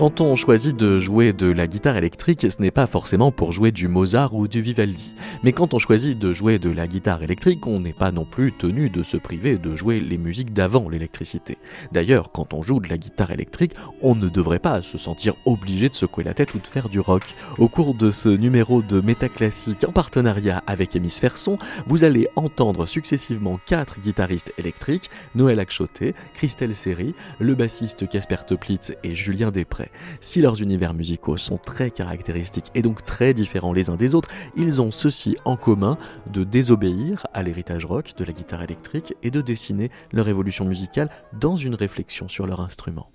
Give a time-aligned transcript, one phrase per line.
[0.00, 3.70] Quand on choisit de jouer de la guitare électrique, ce n'est pas forcément pour jouer
[3.70, 5.12] du Mozart ou du Vivaldi.
[5.42, 8.52] Mais quand on choisit de jouer de la guitare électrique, on n'est pas non plus
[8.52, 11.58] tenu de se priver de jouer les musiques d'avant l'électricité.
[11.92, 15.90] D'ailleurs, quand on joue de la guitare électrique, on ne devrait pas se sentir obligé
[15.90, 17.34] de secouer la tête ou de faire du rock.
[17.58, 22.86] Au cours de ce numéro de Métaclassique en partenariat avec Hémisphère Son, vous allez entendre
[22.86, 29.89] successivement quatre guitaristes électriques, Noël Akchoté, Christelle Serry, le bassiste Casper Toplitz et Julien Després.
[30.20, 34.30] Si leurs univers musicaux sont très caractéristiques et donc très différents les uns des autres,
[34.56, 35.98] ils ont ceci en commun
[36.32, 41.10] de désobéir à l'héritage rock de la guitare électrique et de dessiner leur évolution musicale
[41.38, 43.10] dans une réflexion sur leur instrument.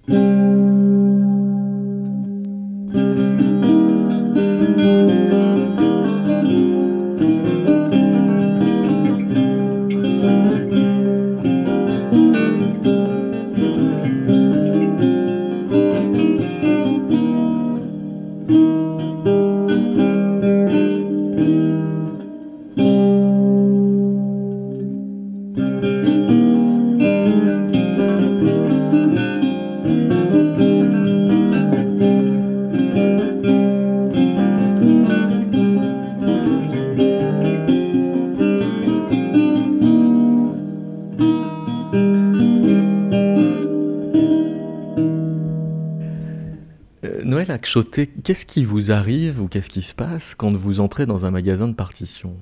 [47.81, 51.67] Qu'est-ce qui vous arrive ou qu'est-ce qui se passe quand vous entrez dans un magasin
[51.67, 52.37] de partitions?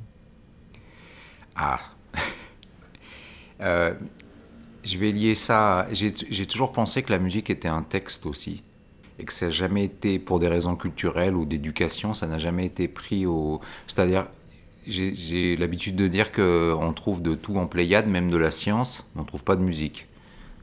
[1.55, 1.79] Ah
[3.61, 3.93] euh,
[4.83, 5.87] Je vais lier ça.
[5.91, 8.63] J'ai toujours pensé que la musique était un texte aussi.
[9.19, 12.65] Et que ça n'a jamais été, pour des raisons culturelles ou d'éducation, ça n'a jamais
[12.65, 13.61] été pris au.
[13.87, 14.27] C'est-à-dire,
[14.87, 19.21] j'ai l'habitude de dire qu'on trouve de tout en Pléiade, même de la science, on
[19.21, 20.07] ne trouve pas de musique.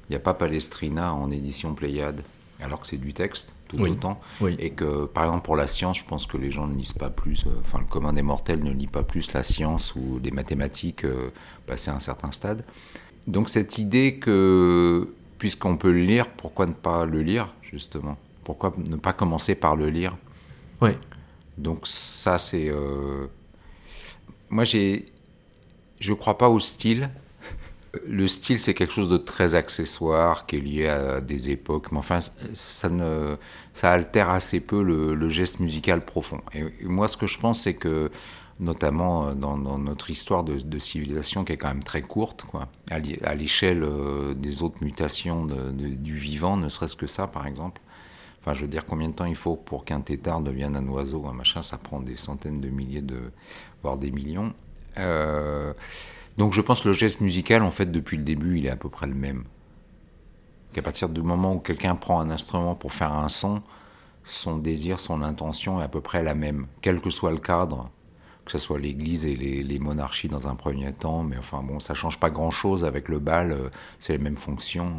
[0.09, 2.23] Il n'y a pas Palestrina en édition Pléiade,
[2.61, 4.21] alors que c'est du texte tout autant.
[4.59, 7.11] Et que, par exemple, pour la science, je pense que les gens ne lisent pas
[7.11, 10.31] plus, euh, enfin, le commun des mortels ne lit pas plus la science ou les
[10.31, 11.31] mathématiques euh,
[11.67, 12.65] passé à un certain stade.
[13.27, 18.17] Donc, cette idée que, puisqu'on peut le lire, pourquoi ne pas le lire, justement?
[18.45, 20.17] Pourquoi ne pas commencer par le lire?
[20.81, 20.91] Oui.
[21.59, 22.69] Donc, ça, c'est.
[22.69, 23.27] Euh,
[24.49, 25.07] moi, j'ai.
[26.01, 27.11] Je crois pas au style
[28.07, 31.99] le style, c'est quelque chose de très accessoire, qui est lié à des époques, mais
[31.99, 32.21] enfin,
[32.53, 33.37] ça, ne,
[33.83, 36.41] altère assez peu le, geste musical profond.
[36.55, 38.11] Et, moi, ce que je pense, c'est que,
[38.61, 43.35] notamment euh, dans, notre histoire de, civilisation, qui est quand même très courte, quoi, à
[43.35, 47.81] l'échelle euh, des autres mutations du vivant, ne serait-ce que ça, par exemple.
[48.41, 51.27] Enfin, je veux dire, combien de temps il faut pour qu'un tétard devienne un oiseau,
[51.27, 53.33] un machin, ça prend des centaines de milliers, de,
[53.83, 54.55] voire des millions.
[54.99, 55.75] Euh,
[56.41, 58.77] donc je pense que le geste musical, en fait, depuis le début, il est à
[58.77, 59.45] peu près le même.
[60.73, 63.61] Qu'à partir du moment où quelqu'un prend un instrument pour faire un son,
[64.25, 67.91] son désir, son intention est à peu près la même, quel que soit le cadre,
[68.47, 71.93] que ce soit l'Église et les, monarchies dans un premier temps, mais enfin bon, ça
[71.93, 73.69] change pas grand-chose avec le bal, euh,
[73.99, 74.95] c'est les mêmes fonctions.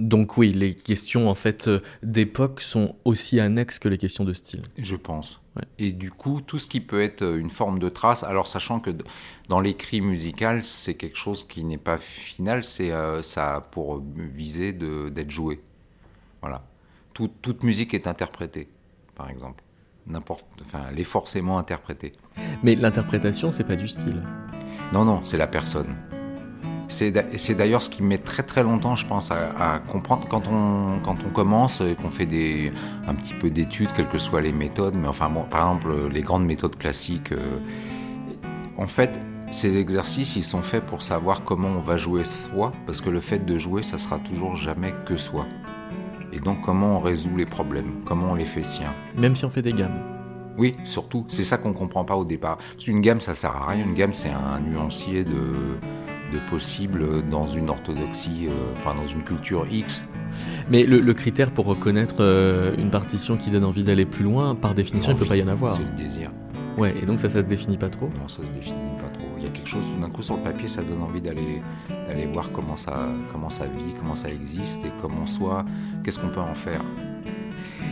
[0.00, 4.32] Donc oui, les questions en fait euh, d'époque sont aussi annexes que les questions de
[4.32, 4.62] style.
[4.78, 5.42] Je pense.
[5.78, 8.80] Et du coup, tout ce qui peut être euh, une forme de trace, alors sachant
[8.80, 8.90] que
[9.48, 14.72] dans l'écrit musical, c'est quelque chose qui n'est pas final, c'est euh, ça pour viser
[14.72, 15.60] d'être joué.
[16.40, 16.64] Voilà.
[17.12, 18.68] toute musique est interprétée,
[19.14, 19.62] par exemple.
[20.06, 22.12] N'importe, enfin, elle est forcément interprétée.
[22.62, 24.22] Mais l'interprétation, c'est pas du style.
[24.94, 25.94] Non, non, c'est la personne.
[26.90, 31.16] C'est d'ailleurs ce qui met très très longtemps, je pense, à, comprendre quand on, quand
[31.24, 32.72] on commence et qu'on fait des,
[33.06, 34.94] un petit peu d'études, quelles que soient les méthodes.
[34.96, 37.32] Mais enfin, bon, par exemple, les grandes méthodes classiques.
[37.32, 37.58] Euh,
[38.76, 39.20] en fait,
[39.50, 43.20] ces exercices, ils sont faits pour savoir comment on va jouer soi, parce que le
[43.20, 45.46] fait de jouer, ça sera toujours jamais que soi.
[46.32, 48.94] Et donc, comment on résout les problèmes, comment on les fait siens.
[49.16, 50.00] Même si on fait des gammes.
[50.58, 52.56] Oui, surtout, c'est ça qu'on comprend pas au départ.
[52.56, 53.84] Parce qu'une gamme, ça sert à rien.
[53.84, 55.78] Une gamme, c'est un nuancier de
[56.32, 60.06] de possible dans une orthodoxie, euh, enfin dans une culture X.
[60.70, 64.74] Mais le, critère pour reconnaître euh, une partition qui donne envie d'aller plus loin, par
[64.74, 65.72] définition, il ne peut pas y en avoir.
[65.72, 66.30] C'est le désir.
[66.76, 68.06] Ouais, et donc ça, ça se définit pas trop?
[68.18, 69.26] Non, ça se définit pas trop.
[69.38, 71.62] Il y a quelque chose, tout d'un coup, sur le papier, ça donne envie d'aller
[72.06, 75.64] d'aller voir comment ça, comment ça vit, comment ça existe et comment soit,
[76.04, 76.82] qu'est-ce qu'on peut en faire?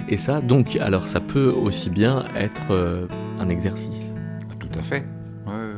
[0.08, 3.06] Et ça, donc, alors ça peut aussi bien être euh,
[3.38, 4.14] un exercice.
[4.58, 5.04] Tout à fait.
[5.46, 5.72] Ouais,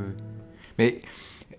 [0.79, 1.01] Mais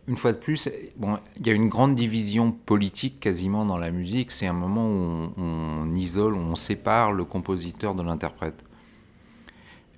[0.07, 3.91] une fois de plus, bon, il y a une grande division politique quasiment dans la
[3.91, 4.31] musique.
[4.31, 8.63] C'est un moment où on, isole, on sépare le compositeur de l'interprète.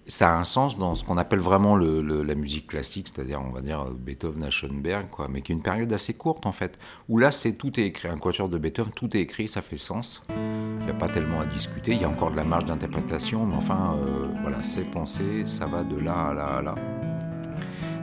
[0.05, 3.51] ça a un sens dans ce qu'on appelle vraiment le, la musique classique, c'est-à-dire on
[3.51, 6.77] va dire Beethoven à Schoenberg, quoi, mais qui est une période assez courte en fait,
[7.07, 9.77] où là c'est tout est écrit, un quatuor de Beethoven, tout est écrit, ça fait
[9.77, 10.21] sens.
[10.29, 13.45] Il n'y a pas tellement à discuter, il y a encore de la marge d'interprétation,
[13.45, 16.75] mais enfin euh, voilà, c'est pensé, ça va de là à là à là.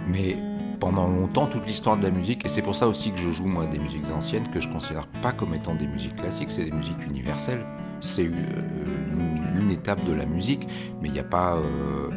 [0.08, 0.49] Mais
[0.80, 3.46] pendant longtemps, toute l'histoire de la musique, et c'est pour ça aussi que je joue
[3.46, 6.72] moi des musiques anciennes que je considère pas comme étant des musiques classiques, c'est des
[6.72, 7.64] musiques universelles.
[8.00, 10.66] C'est euh, une étape de la musique,
[11.00, 12.10] mais il n'y a pas euh,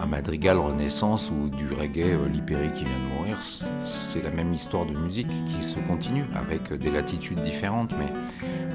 [0.00, 3.42] un madrigal renaissance ou du reggae euh, qui vient de mourir.
[3.42, 7.92] C'est la même histoire de musique qui se continue avec des latitudes différentes.
[7.98, 8.12] Mais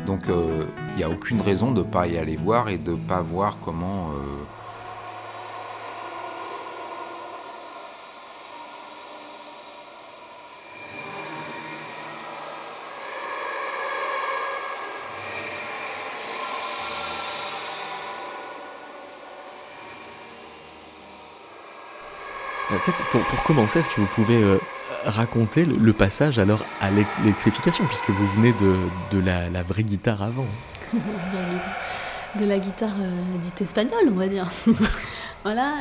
[0.05, 2.91] donc euh, il n'y a aucune raison de ne pas y aller voir et de
[2.91, 4.60] ne pas voir comment Euh,
[22.83, 24.59] peut-être pour, commencer, est-ce que vous pouvez euh,
[25.05, 30.47] raconter le, passage alors à l'électrification, puisque vous venez de, la, vraie guitare avant
[32.39, 34.49] De la guitare euh, dite espagnole, on va dire.
[35.43, 35.73] voilà,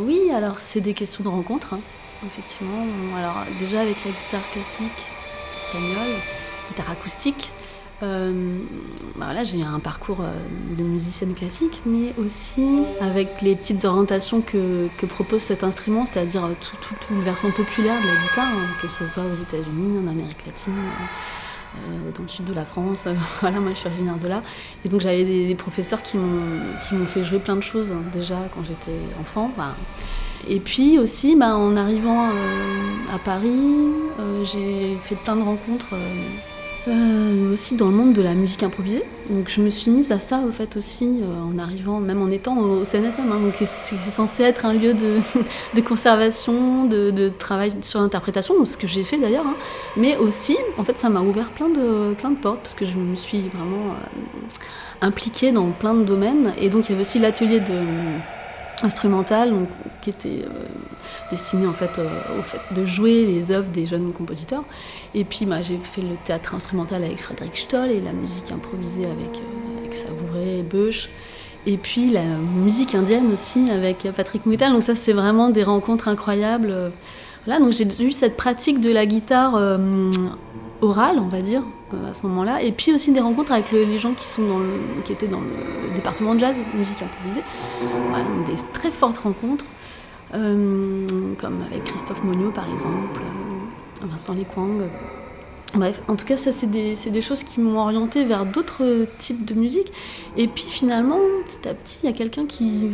[0.00, 1.80] oui, alors c'est des questions de rencontre, hein,
[2.26, 2.84] effectivement.
[3.16, 5.08] Alors déjà avec la guitare classique
[5.58, 6.20] espagnole,
[6.68, 7.52] guitare acoustique,
[8.02, 8.58] euh,
[9.16, 10.34] bah là, j'ai un parcours euh,
[10.76, 16.52] de musicienne classique, mais aussi avec les petites orientations que, propose cet instrument, c'est-à-dire euh,
[16.60, 20.06] tout, tout, le versant populaire de la guitare, hein, que ce soit aux États-Unis, en
[20.08, 20.74] Amérique latine,
[22.14, 23.08] dans le sud de la France.
[23.40, 24.42] voilà, moi je suis originaire de là.
[24.84, 28.62] Et donc j'avais des, professeurs qui m'ont fait jouer plein de choses hein, déjà quand
[28.62, 29.50] j'étais enfant.
[29.56, 29.74] Bah.
[30.48, 32.30] Et puis aussi, bah, en arrivant
[33.12, 33.88] à Paris,
[34.44, 35.94] j'ai fait plein de rencontres
[36.88, 39.02] euh, aussi dans le monde de la musique improvisée.
[39.28, 42.30] Donc je me suis mise à ça au fait aussi euh, en arrivant, même en
[42.30, 43.32] étant au CNSM.
[43.32, 43.40] Hein.
[43.40, 45.20] donc c'est censé être un lieu de,
[45.74, 49.46] de conservation, de, de, travail sur l'interprétation, ce que j'ai fait d'ailleurs.
[49.46, 49.56] Hein.
[49.96, 52.96] Mais aussi, en fait, ça m'a ouvert plein de, plein de portes parce que je
[52.96, 56.54] me suis vraiment euh, impliquée dans plein de domaines.
[56.58, 57.82] Et donc il y avait aussi l'atelier de
[58.82, 59.68] instrumental donc,
[60.02, 60.66] qui était euh,
[61.30, 64.64] destiné en fait euh, au fait de jouer les œuvres des jeunes compositeurs.
[65.14, 69.06] Et puis bah, j'ai fait le théâtre instrumental avec Frédéric Stoll et la musique improvisée
[69.06, 71.08] avec, euh, Savouré, Beuch
[71.66, 76.08] et puis la musique indienne aussi avec Patrick Moutal donc ça c'est vraiment des rencontres
[76.08, 76.92] incroyables
[77.44, 79.56] voilà donc j'ai eu cette pratique de la guitare
[80.80, 81.62] orale, on va dire,
[81.94, 82.62] euh, à ce moment-là.
[82.62, 85.40] Et puis aussi des rencontres avec les gens qui, sont dans le, qui étaient dans
[85.40, 87.42] le département de jazz, musique improvisée.
[88.46, 89.64] des très fortes rencontres,
[90.34, 91.06] euh,
[91.38, 94.88] comme avec Christophe Monio par exemple, euh, Vincent Lequang.
[95.74, 99.44] Bref, en tout cas, ça, c'est des, des, choses qui m'ont orienté vers d'autres types
[99.44, 99.92] de musique.
[100.36, 102.88] Et puis finalement, petit à petit, il y a quelqu'un qui.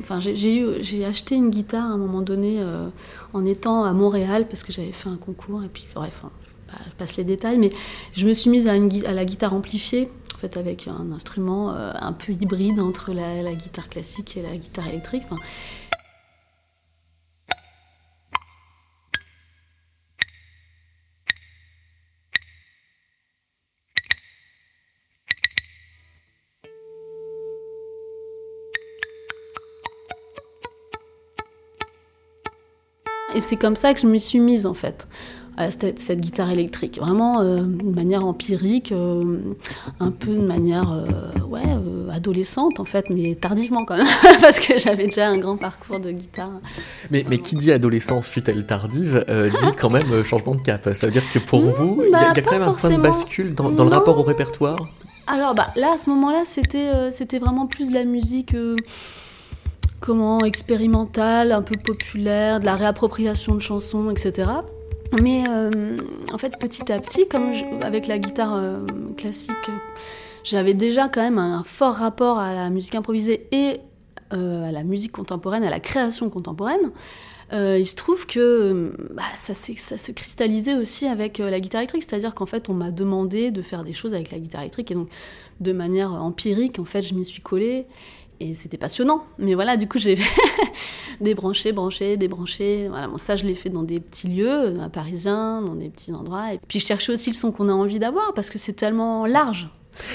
[0.00, 2.62] Enfin, j'ai acheté une guitare à un moment donné
[3.32, 5.64] en étant à Montréal parce que j'avais fait un concours.
[5.64, 6.30] Et puis, bref, hein,
[6.86, 7.70] je passe les détails, mais
[8.12, 8.74] je me suis mise à
[9.12, 13.88] la guitare amplifiée, en fait, avec un instrument euh, un peu hybride entre la, guitare
[13.88, 15.22] classique et la guitare électrique.
[33.36, 35.06] Et c'est comme ça que je me suis mise en fait
[35.58, 36.98] à cette, guitare électrique.
[36.98, 39.38] Vraiment euh, de manière empirique, euh,
[40.00, 41.62] un peu de manière euh, ouais,
[42.10, 44.06] adolescente en fait, mais tardivement quand même,
[44.40, 46.50] parce que j'avais déjà un grand parcours de guitare.
[47.10, 50.88] Mais, mais qui dit adolescence fut-elle tardive, dit quand même changement de cap.
[50.94, 52.96] Ça veut dire que pour vous, il y, a, bah, quand même un point de
[52.96, 54.78] bascule dans, dans le rapport au répertoire?
[55.26, 58.54] Alors bah, là, à ce moment-là, c'était c'était vraiment plus de la musique
[60.00, 64.50] comment expérimentale, un peu populaire, de la réappropriation de chansons, etc.
[65.20, 65.98] Mais euh,
[66.32, 68.86] en fait, petit à petit, comme avec la guitare euh,
[69.16, 69.52] classique,
[70.44, 73.78] j'avais déjà quand même un fort rapport à la musique improvisée et
[74.32, 76.90] euh, à la musique contemporaine, à la création contemporaine.
[77.52, 82.34] il se trouve que bah, ça, ça, se cristallisait aussi avec la guitare électrique, c'est-à-dire
[82.34, 85.08] qu'en fait, on m'a demandé de faire des choses avec la guitare électrique, et donc
[85.60, 87.86] de manière empirique, en fait, je m'y suis collée
[88.40, 89.22] et c'était passionnant.
[89.38, 90.18] Mais voilà, du coup, j'ai
[91.20, 92.88] débranché, branché, débranché.
[92.88, 96.12] Voilà, bon, ça, je l'ai fait dans des petits lieux, à Parisien, dans des petits
[96.12, 96.52] endroits.
[96.52, 99.26] Et puis, je cherchais aussi le son qu'on a envie d'avoir, parce que c'est tellement
[99.26, 99.68] large.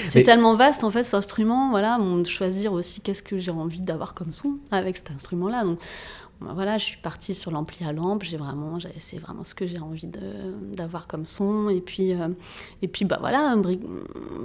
[0.06, 1.70] C'est tellement vaste, en fait, cet instrument.
[1.70, 5.64] Voilà, de choisir aussi qu'est-ce que j'ai envie d'avoir comme son avec cet instrument-là.
[5.64, 5.80] Donc,
[6.54, 8.22] voilà, je suis partie sur l'ampli à lampe.
[8.22, 11.68] J'ai vraiment, c'est vraiment ce que j'ai envie d'avoir comme son.
[11.68, 12.28] Et puis, euh,
[12.82, 13.56] et puis bah voilà,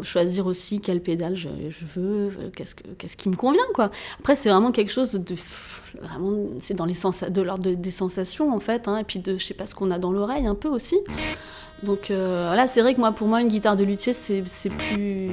[0.01, 1.49] choisir aussi quelle pédale je,
[1.95, 3.91] veux, qu'est-ce, que, qu'est-ce qui me convient quoi.
[4.19, 5.35] Après, c'est vraiment quelque chose de
[6.01, 9.37] vraiment, c'est dans les sens, de l'ordre des sensations en fait, hein, et puis de,
[9.37, 10.97] je sais pas ce qu'on a dans l'oreille un peu aussi.
[11.83, 14.69] Donc euh, là, c'est vrai que moi, pour moi, une guitare de luthier, c'est, c'est
[14.69, 15.29] plus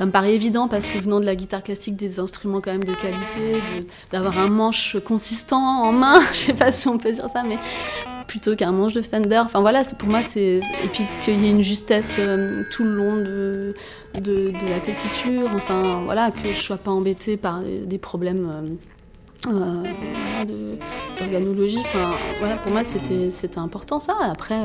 [0.00, 2.84] ça me paraît évident parce que venant de la guitare classique, des instruments quand même
[2.84, 3.60] de qualité,
[4.10, 7.58] d'avoir un manche consistant en main, je sais pas si on peut dire ça, mais
[8.26, 9.42] plutôt qu'un manche de Fender.
[9.44, 12.92] Enfin voilà, pour moi c'est et puis qu'il y ait une justesse euh, tout le
[12.92, 13.74] long de,
[14.22, 15.50] de, la tessiture.
[15.54, 18.50] Enfin voilà, que je sois pas embêtée par des problèmes.
[18.50, 18.76] Euh,
[19.48, 20.76] euh,
[21.18, 21.80] d'organologie.
[21.80, 24.14] Enfin, voilà, pour moi, c'était important ça.
[24.22, 24.58] Après,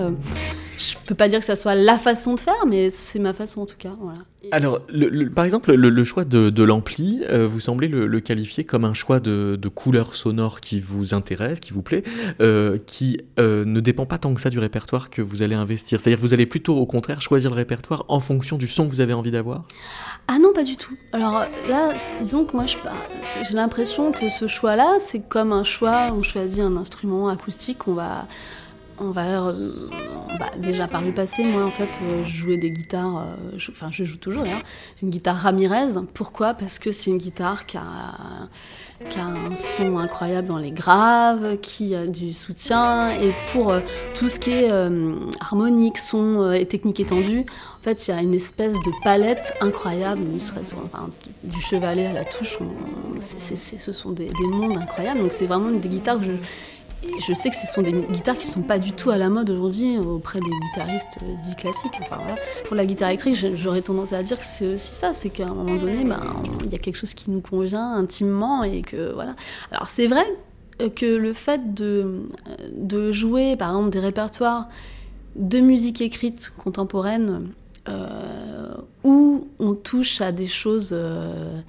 [0.77, 3.61] je peux pas dire que ça soit la façon de faire, mais c'est ma façon
[3.61, 3.93] en tout cas.
[3.99, 4.19] Voilà.
[4.51, 8.85] Alors, le, par exemple, le, choix de, de l'ampli, euh, vous semblez le, qualifier comme
[8.85, 12.03] un choix de, de, couleur sonore qui vous intéresse, qui vous plaît,
[12.41, 16.01] euh, qui ne dépend pas tant que ça du répertoire que vous allez investir.
[16.01, 18.89] C'est-à-dire que vous allez plutôt, au contraire, choisir le répertoire en fonction du son que
[18.89, 19.65] vous avez envie d'avoir?
[20.27, 20.95] Ah non, pas du tout.
[21.13, 26.09] Alors là, disons que moi, j'ai l'impression que ce choix choix-là, c'est comme un choix,
[26.11, 28.25] on choisit un instrument acoustique, on va,
[28.99, 29.53] on va, euh,
[30.39, 33.89] bah, déjà par le passé, moi en fait, euh, je jouais des guitares, euh, enfin
[33.91, 34.61] je joue toujours d'ailleurs,
[35.01, 35.99] une guitare Ramirez.
[36.13, 36.53] Pourquoi?
[36.53, 37.83] Parce que c'est une guitare qui a,
[39.17, 43.73] un son incroyable dans les graves, qui a du soutien, et pour
[44.13, 44.71] tout ce qui est
[45.41, 50.21] harmonique, son et technique étendue, en fait, il y a une espèce de palette incroyable,
[51.43, 52.57] du chevalet à la touche,
[53.19, 55.19] ce sont des, des mondes incroyables.
[55.19, 56.31] Donc c'est vraiment des guitares que je
[57.27, 59.49] je sais que ce sont des guitares qui sont pas du tout à la mode
[59.49, 61.93] aujourd'hui auprès des guitaristes euh, dits classiques.
[62.01, 62.35] Enfin, voilà.
[62.65, 65.53] Pour la guitare électrique, j'aurais tendance à dire que c'est aussi ça, c'est qu'à un
[65.53, 69.35] moment donné, ben, il y a quelque chose qui nous convient intimement et que voilà.
[69.71, 70.25] Alors c'est vrai
[70.95, 72.23] que le fait de,
[72.73, 74.67] de jouer par exemple des répertoires
[75.35, 77.49] de musique écrite contemporaine
[77.87, 81.59] euh, où on touche à des choses euh,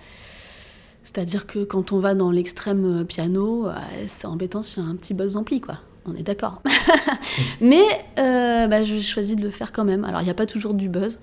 [1.17, 3.73] c'est-à-dire que quand on va dans l'extrême euh, piano, euh,
[4.07, 5.79] c'est embêtant sur un petit buzz ampli, quoi.
[6.05, 6.61] On est d'accord.
[7.63, 7.83] mais
[8.19, 10.05] euh, bah, je choisis de le faire quand même.
[10.05, 11.19] Alors, il n'y a pas toujours du buzz.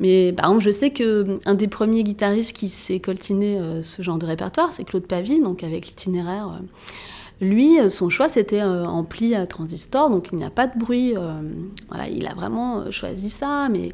[0.00, 4.26] Mais par exemple, je sais qu'un des premiers guitaristes qui s'est coltiné ce genre de
[4.26, 6.60] répertoire, c'est Claude Pavie, donc avec l'itinéraire.
[7.40, 11.14] lui, son choix, c'était ampli à transistor, donc il n'y a pas de bruit.
[11.88, 13.92] voilà, il a vraiment choisi ça, mais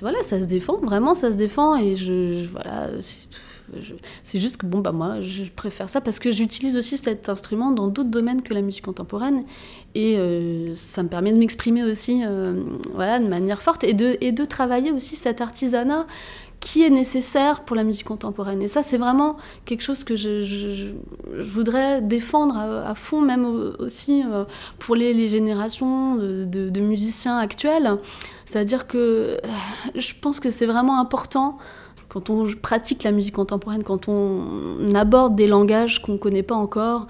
[0.00, 1.76] voilà, ça se défend, vraiment, ça se défend.
[1.76, 3.28] Et je, je voilà, c'est
[4.34, 7.88] juste que bon, bah moi, je préfère ça parce que j'utilise aussi cet instrument dans
[7.88, 9.44] d'autres domaines que la musique contemporaine
[9.94, 12.62] et euh, ça me permet de m'exprimer aussi euh,
[12.94, 16.06] voilà, de manière forte et de, et de travailler aussi cet artisanat
[16.60, 18.62] qui est nécessaire pour la musique contemporaine.
[18.62, 20.92] Et ça, c'est vraiment quelque chose que je,
[21.38, 23.44] voudrais défendre à, fond, même
[23.78, 24.44] aussi euh,
[24.78, 27.98] pour les, générations de, de, musiciens actuels.
[28.46, 29.38] C'est-à-dire que
[29.94, 31.58] je pense que c'est vraiment important
[32.14, 36.54] quand on pratique la musique contemporaine, quand on aborde des langages qu'on ne connaît pas
[36.54, 37.08] encore,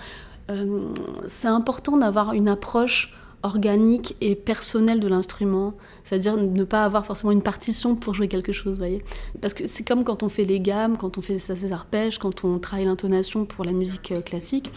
[0.51, 0.89] euh,
[1.27, 7.33] c'est important d'avoir une approche organique et personnelle de l'instrument, c'est-à-dire ne pas avoir forcément
[7.33, 9.03] une partition pour jouer quelque chose, voyez.
[9.41, 12.45] Parce que c'est comme quand on fait les gammes, quand on fait ses arpèges, quand
[12.45, 14.71] on travaille l'intonation pour la musique euh, classique.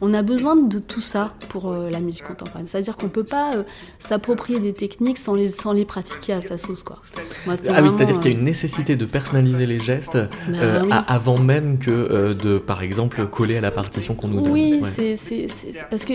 [0.00, 2.66] On a besoin de tout ça pour euh, la musique contemporaine.
[2.66, 3.64] C'est-à-dire qu'on ne peut pas euh,
[3.98, 7.00] s'approprier des techniques sans les, sans les pratiquer à sa sauce, quoi.
[7.46, 11.78] ah oui, c'est-à-dire qu'il y a une nécessité de personnaliser les gestes bah avant même
[11.78, 14.52] que de, par exemple, coller à la partition qu'on nous donne.
[14.52, 15.46] Oui, c'est
[15.90, 16.14] parce que,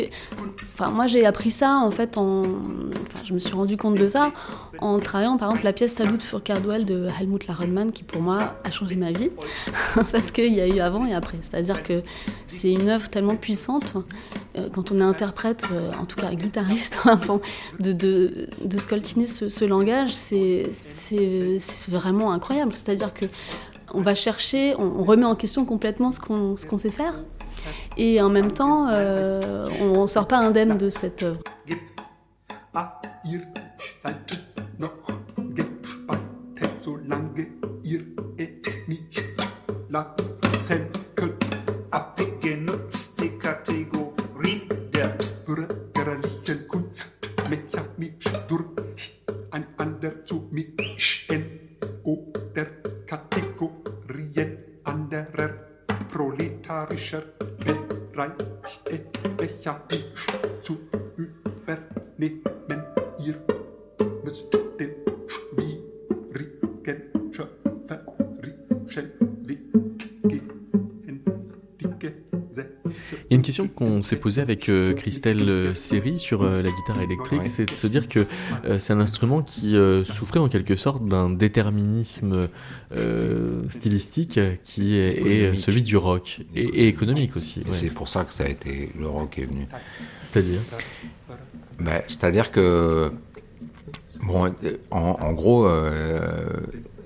[0.63, 4.07] enfin, moi j'ai appris ça en fait en, enfin, je me suis rendu compte de
[4.07, 4.31] ça
[4.79, 8.55] en travaillant par exemple la pièce Salut für Cardwell de Helmut Larenmann qui pour moi
[8.63, 9.31] a changé ma vie
[10.11, 11.37] parce qu'il y a eu avant et après.
[11.41, 12.01] C'est-à-dire que
[12.45, 13.95] c'est une œuvre tellement puissante
[14.57, 16.97] euh, quand on est interprète, euh, en tout cas guitariste,
[17.79, 20.69] de, de, de scoltiner ce, langage, c'est
[21.87, 22.73] vraiment incroyable.
[22.75, 23.25] C'est-à-dire que
[23.93, 27.19] on va chercher, on, remet en question complètement ce qu'on qu'on sait faire.
[27.97, 31.39] Et en même temps, euh, on ne sort pas indemne de cette œuvre.
[33.99, 34.45] Seid
[34.77, 34.91] noch
[35.53, 37.47] gespannt, solange
[37.83, 38.05] ihr
[38.37, 39.23] es nicht
[39.89, 41.45] lassen könnt.
[41.91, 49.21] Abgenutzt die Kategorie der bürgerlichen Kunst, mechanisch durch
[49.51, 52.65] einander zu mischen oder
[53.05, 55.49] Kategorien anderer
[56.11, 57.23] proletarischer
[57.57, 59.05] Bereiche
[59.39, 60.06] mechanisch
[73.57, 77.47] question qu'on s'est posée avec euh, Christelle euh, Seri sur euh, la guitare électrique, Ouais.
[77.47, 78.27] c'est de se dire que
[78.65, 82.41] euh, c'est un instrument qui souffrait en quelque sorte d'un déterminisme
[83.69, 87.59] stylistique qui est, celui du rock et, et économique aussi.
[87.61, 87.73] Ouais.
[87.73, 89.67] c'est pour ça que ça a été le rock est venu.
[90.31, 90.61] C'est-à-dire?
[91.79, 93.11] Ben, C'est-à-dire que,
[94.23, 94.51] bon,
[94.91, 95.67] en, en gros,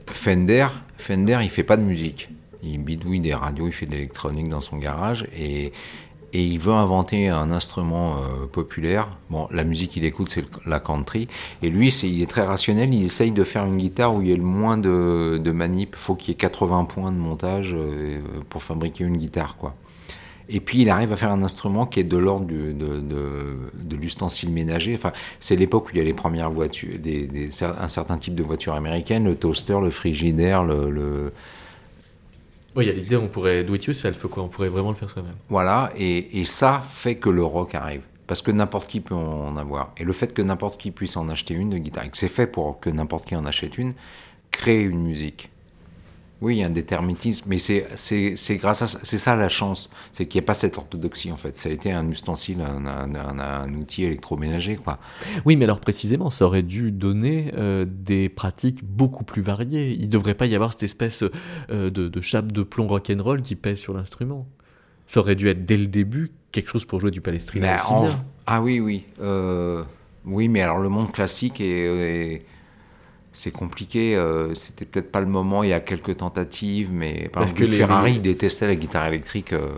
[0.08, 0.68] Fender,
[0.98, 2.30] Fender, il fait pas de musique.
[2.64, 5.72] Il bidouille des radios, il fait de l'électronique dans son garage et,
[6.34, 9.10] et il veut inventer un instrument euh, populaire.
[9.30, 11.28] Bon, la musique qu'il écoute, c'est la country.
[11.62, 12.94] Et lui, il est très rationnel.
[12.94, 15.96] Il essaye de faire une guitare où il y ait le moins de, de manip.
[15.96, 18.20] Faut qu'il y ait 80 points de montage euh,
[18.50, 19.76] pour fabriquer une guitare, quoi.
[20.54, 24.52] Et puis il arrive à faire un instrument qui est de l'ordre de, de, l'ustensile
[24.52, 24.96] ménager.
[24.96, 26.98] Enfin, c'est l'époque où il y a les premières voitures,
[27.82, 31.32] un certain type de voitures américaines, le toaster, le frigidaire, le-
[32.76, 34.44] Oui, il y a l'idée, on pourrait do it yourself, quoi.
[34.44, 35.34] On pourrait vraiment le faire soi-même.
[35.50, 35.92] voilà.
[35.98, 38.02] Et, et ça fait que le rock arrive.
[38.28, 39.92] Parce que n'importe qui peut en avoir.
[39.98, 42.30] Et le fait que n'importe qui puisse en acheter une de guitare, et que c'est
[42.30, 43.94] fait pour que n'importe qui en achète une,
[44.52, 45.50] crée une musique.
[46.42, 49.36] Oui, il y a un déterminisme, mais c'est c'est- c'est grâce à ça, c'est ça
[49.36, 51.56] la chance, c'est qu'il n'y a pas cette orthodoxie en fait.
[51.56, 54.98] Ça a été un ustensile, un, un- un- un outil électroménager quoi.
[55.46, 59.92] Oui, mais alors précisément, ça aurait dû donner euh, des pratiques beaucoup plus variées.
[59.92, 61.24] Il ne devrait pas y avoir cette espèce
[61.70, 64.48] euh, de, de chape de plomb rock'n'roll qui pèse sur l'instrument.
[65.06, 68.24] Ça aurait dû être dès le début quelque chose pour jouer du palestrina en- bien.
[68.48, 69.04] Ah oui, oui.
[69.22, 69.84] euh,
[70.26, 71.86] oui, mais alors le monde classique est.
[72.34, 72.46] est-
[73.34, 77.42] c'est compliqué, euh, c'était peut-être pas le moment, il y a quelques tentatives, mais par
[77.44, 79.70] Parce exemple, que les- Ferrari détestait la guitare électrique euh,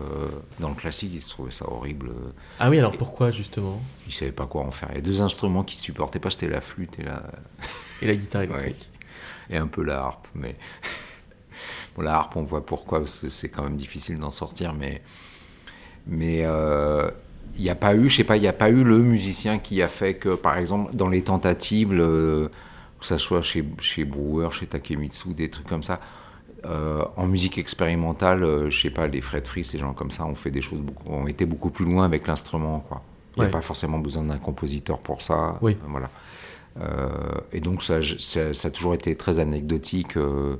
[0.58, 2.10] dans le classique, il trouvait ça horrible,
[2.58, 3.80] Ah oui, alors pourquoi justement?
[4.08, 4.88] Il savait pas quoi en faire.
[4.92, 7.22] Il y a deux instruments qu'il supportait pas, c'était la flûte et, la,
[8.02, 8.88] Et la guitare électrique.
[9.50, 10.56] Et un peu la harpe, mais
[11.96, 15.00] bon, la harpe on voit pourquoi, parce que c'est quand même difficile d'en sortir, mais
[16.06, 17.10] mais euh,
[17.56, 19.58] il n'y a pas eu, je sais pas, il n'y a pas eu le musicien
[19.58, 22.50] qui a fait que, par exemple, dans les tentatives, le-
[23.04, 26.00] que ça soit chez, chez Brewer, chez Takemitsu, des trucs comme ça,
[26.64, 30.24] euh, en musique expérimentale, euh, je sais pas, les Fred Fries, ces gens comme ça,
[30.24, 33.02] ont fait des choses, beaucoup, ont été beaucoup plus loin avec l'instrument, quoi.
[33.36, 35.58] Il n'y a pas forcément besoin d'un compositeur pour ça.
[35.60, 35.72] Oui.
[35.72, 36.08] euh, voilà.
[36.82, 37.08] Euh,
[37.52, 40.16] et donc, ça, ça, ça a toujours été très anecdotique.
[40.16, 40.56] euh,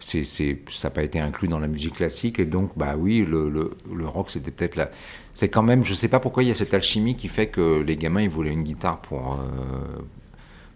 [0.00, 2.38] c'est, c'est, ça n'a pas été inclus dans la musique classique.
[2.40, 4.90] Et donc, bah oui, le, le, le rock, c'était peut-être la.
[5.34, 7.82] C'est quand même, je sais pas pourquoi il y a cette alchimie qui fait que
[7.82, 9.38] les gamins, ils voulaient une guitare pour.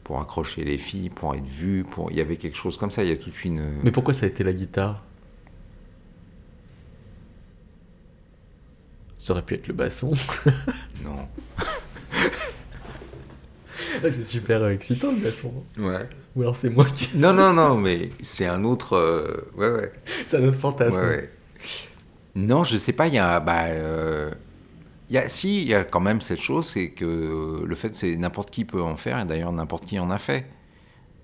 [0.04, 2.10] Pour accrocher les filles, pour être vus, pour...
[2.10, 3.78] il y avait quelque chose comme ça, il y a toute une...
[3.82, 5.02] Mais pourquoi ça a été la guitare?
[9.18, 10.12] Ça aurait pu être le basson.
[11.04, 11.28] Non.
[14.02, 15.52] Ah, c'est super euh, excitant le basson.
[15.78, 16.08] Ouais.
[16.36, 17.16] Ou alors c'est moi qui.
[17.16, 18.96] Non, non, non, mais c'est un autre...
[18.96, 19.92] euh, Ouais, ouais.
[20.26, 20.98] C'est un autre fantasme.
[20.98, 21.30] Ouais, ouais.
[22.34, 23.38] Non, je sais pas, il y a.
[23.40, 24.30] Bah, euh,
[25.08, 27.94] il y a, si, il y a quand même cette chose, c'est que le fait,
[27.94, 30.46] c'est n'importe qui peut en faire, et d'ailleurs n'importe qui en a fait.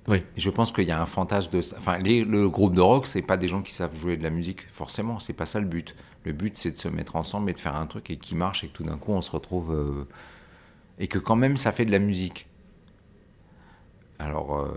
[0.09, 0.25] Oui.
[0.37, 1.61] Je pense qu'il y a un fantasme de.
[1.77, 4.31] Enfin, les- le groupe de rock, c'est pas des gens qui savent jouer de la
[4.31, 5.95] musique, forcément, c'est pas ça le but.
[6.25, 8.65] Le but, c'est de se mettre ensemble et de faire un truc et qui marche,
[8.65, 9.73] et que tout d'un coup, on se retrouve.
[9.75, 10.07] euh,
[10.99, 12.47] et que quand même, ça fait de la musique.
[14.19, 14.59] Alors.
[14.59, 14.69] euh,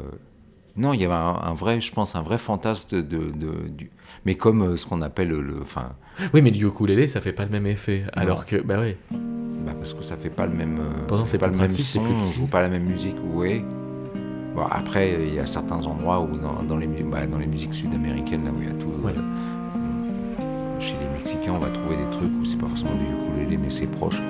[0.78, 3.70] non, il y avait un, un vrai, je pense, un vrai fantasme de, de- de-
[3.70, 3.92] du,
[4.26, 5.92] mais comme euh, ce qu'on appelle le, enfin,
[6.34, 8.04] Oui, mais du ukulélé, ça fait pas le même effet.
[8.14, 8.96] Alors que, bah oui.
[9.12, 12.02] bah parce que ça fait pas le même, euh, Pourtant, c'est pas le même son,
[12.02, 13.64] plus on joue pas la même musique, oui.
[14.56, 17.48] Bon, après, il y a certains endroits où dans, dans les, mu- bah, dans les
[17.48, 19.12] musiques sud-américaines, là où il y a tout, Ouais.
[19.18, 23.58] euh, chez les Mexicains, on va trouver des trucs où c'est pas forcément du ukulélé,
[23.58, 24.22] mais c'est proche.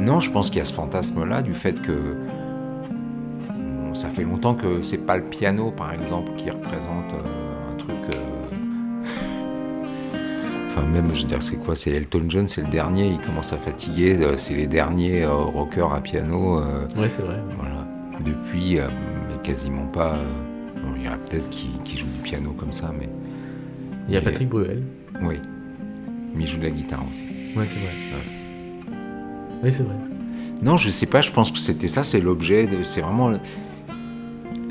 [0.00, 2.16] Non, je pense qu'il y a ce fantasme-là du fait que
[3.50, 7.49] bon, ça fait longtemps que c'est pas le piano, par exemple, qui représente euh,
[10.72, 11.74] Enfin, même, je veux dire, c'est quoi?
[11.74, 15.34] C'est Elton John, c'est le dernier, il commence à fatiguer, euh, c'est les derniers euh,
[15.34, 16.60] rockers à piano.
[16.60, 17.38] euh, Ouais, c'est vrai.
[17.58, 17.86] voilà.
[18.24, 20.14] Depuis, mais quasiment pas.
[20.76, 23.08] bon, il y en a peut-être qui, qui jouent du piano comme ça, mais.
[24.08, 24.82] Il y a Patrick Bruel.
[25.22, 25.36] Oui.
[26.34, 27.24] Mais il joue de la guitare aussi.
[27.56, 27.92] Ouais, c'est vrai.
[29.62, 29.94] Oui, c'est vrai.
[30.62, 33.32] Non, je sais pas, je pense que c'était ça, c'est l'objet, c'est vraiment.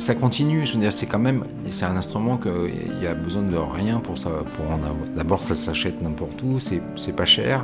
[0.10, 1.44] Ça continue, je veux dire, c'est quand même.
[1.70, 4.32] C'est un instrument qu'il y a besoin de rien pour ça.
[4.56, 4.96] Pour en avoir.
[5.16, 6.82] D'abord, ça s'achète n'importe où, c'est
[7.16, 7.64] pas cher.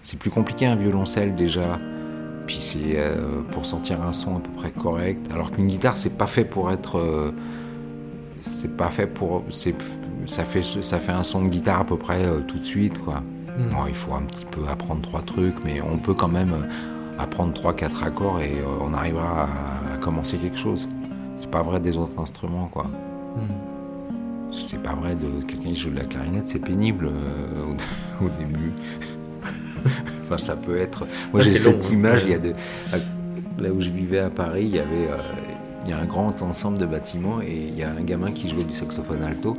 [0.00, 1.76] C'est plus compliqué un violoncelle déjà.
[2.46, 5.26] Puis c'est euh, pour sortir un son à peu près correct.
[5.34, 6.96] Alors qu'une guitare, c'est pas fait pour être.
[6.96, 7.30] euh,
[8.40, 9.44] c'est pas fait pour.
[9.50, 9.74] c'est-
[10.24, 12.96] Ça fait, ça fait un son de guitare à peu près euh, tout de suite,
[13.04, 13.16] quoi.
[13.20, 13.68] Mm.
[13.70, 16.54] Bon, il faut un petit peu apprendre trois trucs, mais on peut quand même
[17.18, 20.88] apprendre trois, quatre accords et on arrivera à, à commencer quelque chose.
[21.38, 22.84] C'est pas vrai des autres instruments, quoi.
[22.84, 24.52] Hmm.
[24.52, 27.74] C'est pas vrai de quelqu'un qui joue de la clarinette, c'est pénible euh,
[28.20, 28.72] au, au début.
[30.22, 31.06] Enfin, ça peut être.
[31.32, 32.22] Moi, j'ai cette image.
[32.24, 32.54] Il y a de...
[33.58, 35.08] Là où je vivais à Paris, il y avait.
[35.84, 38.48] Il y a un grand ensemble de bâtiments et il y a un gamin qui
[38.48, 39.56] jouait du saxophone alto.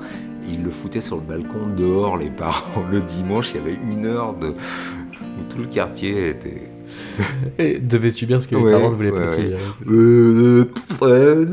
[0.49, 2.83] Il le foutait sur le balcon dehors, les parents.
[2.91, 4.47] Le dimanche, il y avait une heure de...
[4.49, 6.69] où tout le quartier était.
[7.57, 9.57] et devait subir ce que les parents ne voulaient pas subir
[11.05, 11.45] euh,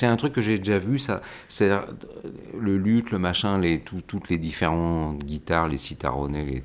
[0.00, 1.68] C'est un truc que j'ai déjà vu, ça, c'est
[2.58, 6.42] le luth, le machin, les, toutes les différentes guitares, les citaronets.
[6.42, 6.62] Les,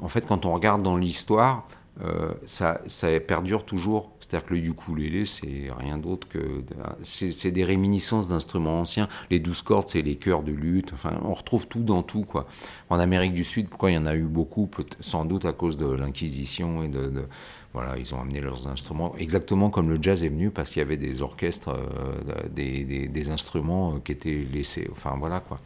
[0.00, 1.68] en fait, quand on regarde dans l'histoire,
[2.00, 4.12] euh, ça, ça perdure toujours.
[4.18, 6.64] C'est-à-dire que le ukulélé, c'est rien d'autre que.
[7.02, 9.08] C'est des réminiscences d'instruments anciens.
[9.28, 10.94] Les douze cordes, c'est les chœurs de lutte.
[10.94, 12.44] Enfin, on retrouve tout dans tout, quoi.
[12.88, 14.70] En Amérique du Sud, pourquoi il y en a eu beaucoup?
[15.00, 17.26] Sans doute à cause de l'Inquisition et de
[17.72, 20.84] voilà, ils ont amené leurs instruments, exactement comme le jazz est venu, parce qu'il y
[20.84, 24.88] avait des orchestres, euh, des, instruments euh, qui étaient laissés.
[24.92, 25.58] Enfin, voilà quoi.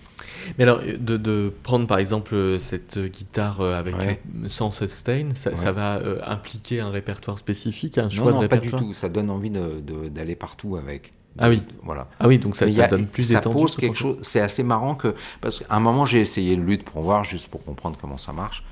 [0.56, 6.80] Mais alors, de, prendre par exemple cette guitare euh, avec sans sustain, ça, va impliquer
[6.80, 8.94] un répertoire spécifique, un choix non, non, pas du tout.
[8.94, 11.10] Ça donne envie d'aller partout avec.
[11.38, 12.08] Ah oui, voilà.
[12.20, 14.18] Ah oui, donc ça, ça donne plus Ça pose quelque chose.
[14.22, 17.48] C'est assez marrant que parce qu'à un moment j'ai essayé le lutte pour voir, juste
[17.48, 18.62] pour comprendre comment ça marche.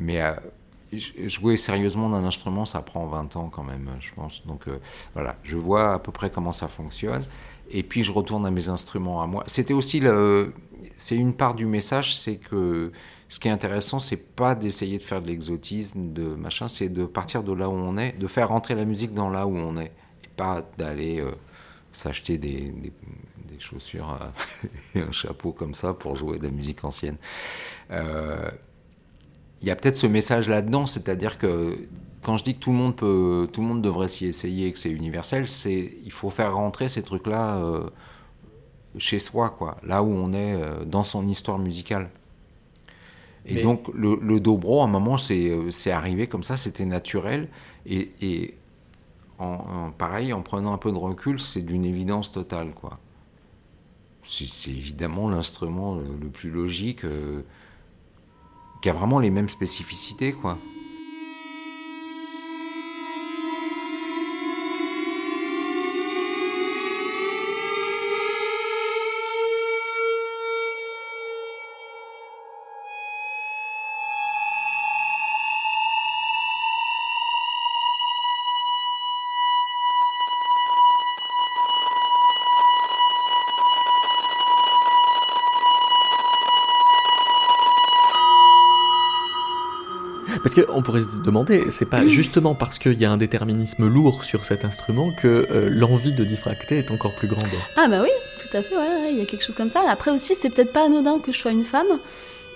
[0.00, 0.20] mais
[0.92, 4.46] jouer sérieusement d'un instrument, ça prend 20 ans quand même, je pense.
[4.46, 4.78] Donc euh,
[5.14, 7.24] voilà, je vois à peu près comment ça fonctionne.
[7.70, 9.44] Et puis je retourne à mes instruments à moi.
[9.46, 10.52] C'était aussi le,
[10.96, 12.90] c'est une part du message, c'est que
[13.28, 17.04] ce qui est intéressant, c'est pas d'essayer de faire de l'exotisme, de machin, c'est de
[17.06, 19.76] partir de là où on est, de faire rentrer la musique dans là où on
[19.76, 19.92] est,
[20.24, 21.30] et pas d'aller euh,
[21.92, 22.92] s'acheter des, des,
[23.60, 27.18] chaussures euh, et un chapeau comme ça pour jouer de la musique ancienne.
[29.60, 31.78] Il y a peut-être ce message là-dedans, c'est-à-dire que
[32.22, 34.72] quand je dis que tout le monde peut, tout le monde devrait s'y essayer et
[34.72, 37.88] que c'est universel, c'est il faut faire rentrer ces trucs-là euh,
[38.98, 42.10] chez soi, quoi, là où on est euh, dans son histoire musicale.
[43.46, 47.48] Et donc le, dobro, à un moment, c'est c'est arrivé comme ça, c'était naturel
[47.86, 48.54] et, et
[49.40, 52.98] en, pareil, en prenant un peu de recul, c'est d'une évidence totale, quoi.
[54.22, 57.04] C'est évidemment l'instrument le, plus logique.
[57.04, 57.42] Euh,
[58.80, 60.58] qui a vraiment les mêmes spécificités, quoi.
[90.42, 94.24] Parce qu'on pourrait se demander, c'est pas justement parce qu'il y a un déterminisme lourd
[94.24, 97.44] sur cet instrument que euh, l'envie de diffracter est encore plus grande.
[97.76, 98.74] Ah bah oui, tout à fait,
[99.10, 99.82] il y a quelque chose comme ça.
[99.88, 101.98] Après aussi, c'est peut-être pas anodin que je sois une femme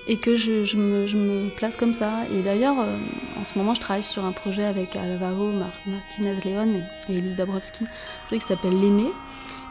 [0.06, 2.24] et que je, me, place comme ça.
[2.32, 2.98] Et d'ailleurs, euh,
[3.40, 5.50] en ce moment, je travaille sur un projet avec Alvaro
[5.86, 9.10] Martinez-Leon et, Elise Dabrowski, un projet qui s'appelle L'Aimé,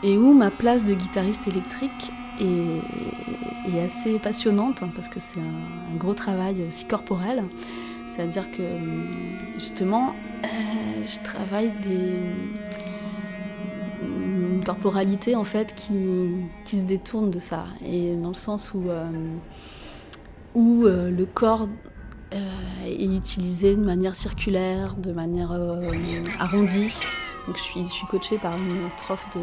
[0.03, 5.97] et où ma place de guitariste électrique est, assez passionnante, parce que c'est un, un,
[5.97, 7.43] gros travail aussi corporel.
[8.13, 8.63] C'est-à-dire que
[9.55, 10.47] justement, euh,
[11.03, 12.19] je travaille des
[14.03, 19.09] une corporalité en fait qui, se détourne de ça et dans le sens où, euh,
[20.53, 21.67] où euh, le corps
[22.85, 25.51] est utilisé de manière circulaire, de manière
[26.39, 26.95] arrondie.
[27.47, 29.41] Donc je suis, je suis coachée par une prof de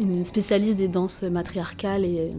[0.00, 2.32] une spécialiste des danses matriarcales et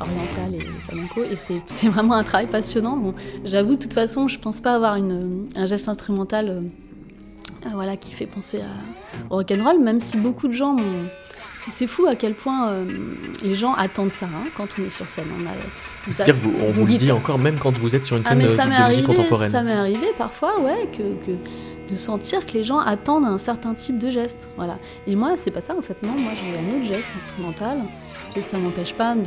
[0.00, 1.22] orientale et flamenco.
[1.24, 2.96] Et c'est vraiment un travail passionnant.
[2.96, 7.96] Bon, J'avoue, de toute façon, je pense pas avoir une, un geste instrumental euh, voilà,
[7.96, 10.76] qui fait penser à, au rock'n'roll, même si beaucoup de gens
[11.58, 12.84] c'est fou à quel point euh,
[13.42, 15.26] les gens attendent ça hein, quand on est sur scène.
[16.06, 18.88] C'est-à-dire, on vous, le dit encore même quand vous êtes sur une ah, scène de,
[18.88, 19.50] musique contemporaine.
[19.50, 21.32] Ça m'est arrivé parfois, ouais, que, que,
[21.88, 24.48] de sentir que les gens attendent un certain type de geste.
[24.56, 24.78] Voilà.
[25.06, 26.02] Et moi, c'est pas ça en fait.
[26.02, 27.78] Non, moi j'ai un autre geste instrumental
[28.36, 29.22] et ça m'empêche pas de,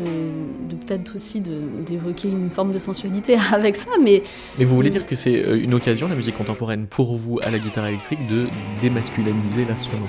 [0.69, 3.91] de peut-être aussi d'évoquer une forme de sensualité avec ça.
[4.02, 4.24] Mais,
[4.58, 7.52] mais vous voulez dire que c'est euh, une occasion, la musique contemporaine, pour vous à
[7.52, 8.47] la guitare électrique, de
[8.82, 10.08] démasculiniser l'instrument?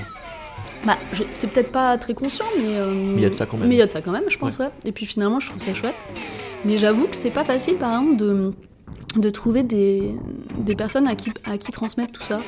[0.85, 0.97] Bah,
[1.31, 2.77] c'est peut-être pas très conscient, mais.
[2.77, 3.69] Euh, mais il y a de ça quand même.
[3.69, 4.71] Mais il y a de ça quand même, je pense, ouais.
[4.85, 5.95] Et puis finalement, je trouve ça chouette.
[6.65, 8.53] Mais j'avoue que c'est pas facile, par exemple, de
[9.21, 10.15] de trouver des,
[10.59, 12.41] des, personnes à qui, à qui transmettre tout ça.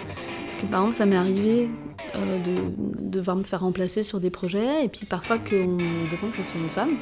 [0.44, 1.68] Parce que par exemple, ça m'est arrivé
[2.16, 6.30] euh, de, devoir me faire remplacer sur des projets, et puis parfois qu'on me demande
[6.30, 6.96] que ce soit une femme.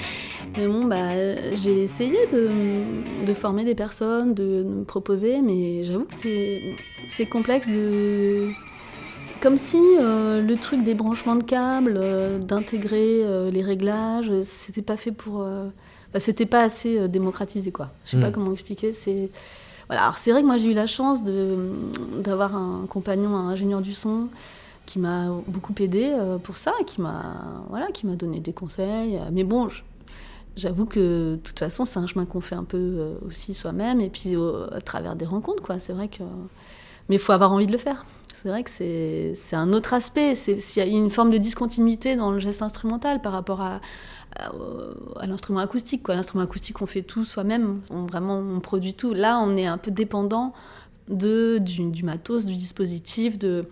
[0.56, 6.04] mais bon, bah, j'ai essayé de, de, former des personnes, de, me proposer, mais j'avoue
[6.04, 8.50] que c'est complexe de.
[9.40, 14.96] Comme si euh, le truc des branchements de câbles, euh, d'intégrer les réglages, c'était pas
[14.96, 15.44] fait pour
[16.12, 17.90] bah, c'était pas assez euh, démocratisé quoi.
[18.04, 18.32] Je sais pas hmm.
[18.32, 18.92] comment expliquer.
[18.92, 19.30] C'est
[19.88, 20.02] voilà.
[20.02, 23.94] Alors c'est vrai que moi j'ai eu la chance d'avoir un compagnon, un ingénieur du
[23.94, 24.28] son
[24.86, 29.20] qui m'a beaucoup aidé euh, pour ça, qui m'a voilà, qui m'a donné des conseils.
[29.32, 29.68] Mais bon,
[30.56, 34.00] j'avoue que de toute façon c'est un chemin qu'on fait un peu euh, aussi soi-même
[34.00, 34.34] et puis
[34.72, 35.78] à travers des rencontres quoi.
[35.78, 36.22] C'est vrai que
[37.08, 38.04] mais il faut avoir envie de le faire.
[38.34, 40.36] C'est vrai que c'est un autre aspect.
[40.36, 43.80] S'il y a une forme de discontinuité dans le geste instrumental par rapport à,
[44.36, 46.06] à, l'instrument acoustique.
[46.08, 49.14] L'instrument acoustique, on fait tout soi-même, on, vraiment on produit tout.
[49.14, 50.52] Là, on est un peu dépendant
[51.08, 53.64] de, du, matos, du dispositif, de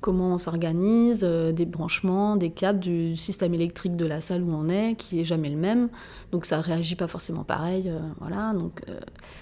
[0.00, 4.52] comment on s'organise, euh, des branchements, des câbles, du système électrique de la salle où
[4.52, 5.88] on est, qui est jamais le même.
[6.32, 7.88] Donc ça réagit pas forcément pareil.
[7.88, 8.98] Euh, voilà, donc euh,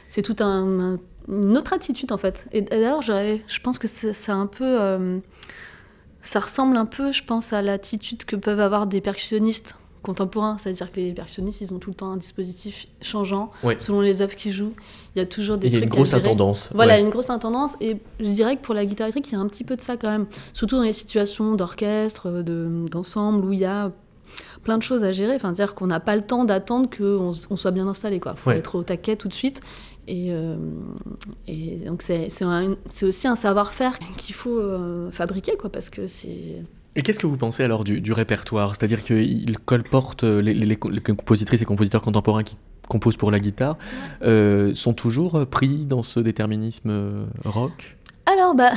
[0.09, 0.99] c'est tout un,
[1.31, 2.47] une autre attitude en fait.
[2.53, 5.21] Et d'ailleurs, je pense que c'est un peu
[6.23, 10.91] ça ressemble un peu, je pense, à l'attitude que peuvent avoir des percussionnistes contemporain, c'est-à-dire
[10.91, 14.53] que les percussionnistes, ils ont tout le temps un dispositif changeant selon les œuvres qu'ils
[14.53, 14.73] jouent.
[15.15, 16.71] Il y a toujours des Il y a une grosse intendance.
[16.75, 17.77] Voilà, une grosse intendance.
[17.81, 19.83] Et je dirais que pour la guitare électrique, il y a un petit peu de
[19.83, 20.27] ça quand même.
[20.53, 23.93] Surtout dans les situations d'orchestre, d'ensemble, où il y a
[24.65, 25.35] plein de choses à gérer.
[25.35, 28.21] Enfin, c'est-à-dire qu'on n'a pas le temps d'attendre qu'on on soit bien installé.
[28.25, 29.61] Il faut être au taquet tout de suite.
[30.11, 30.57] Et, euh,
[31.47, 32.27] et donc, c'est
[33.05, 36.65] aussi un savoir-faire qu'il faut euh, fabriquer, quoi, parce que c'est
[36.97, 38.75] et qu'est-ce que vous pensez alors du, répertoire?
[38.75, 42.57] C'est-à-dire qu'il colporte euh, les, les, compositrices et compositeurs contemporains qui
[42.89, 43.79] composent pour la guitare,
[44.23, 47.97] euh, sont toujours pris dans ce déterminisme rock?
[48.27, 48.73] Alors, bah,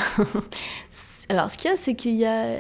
[1.29, 2.59] alors, ce qu'il y a, c'est qu'il y a,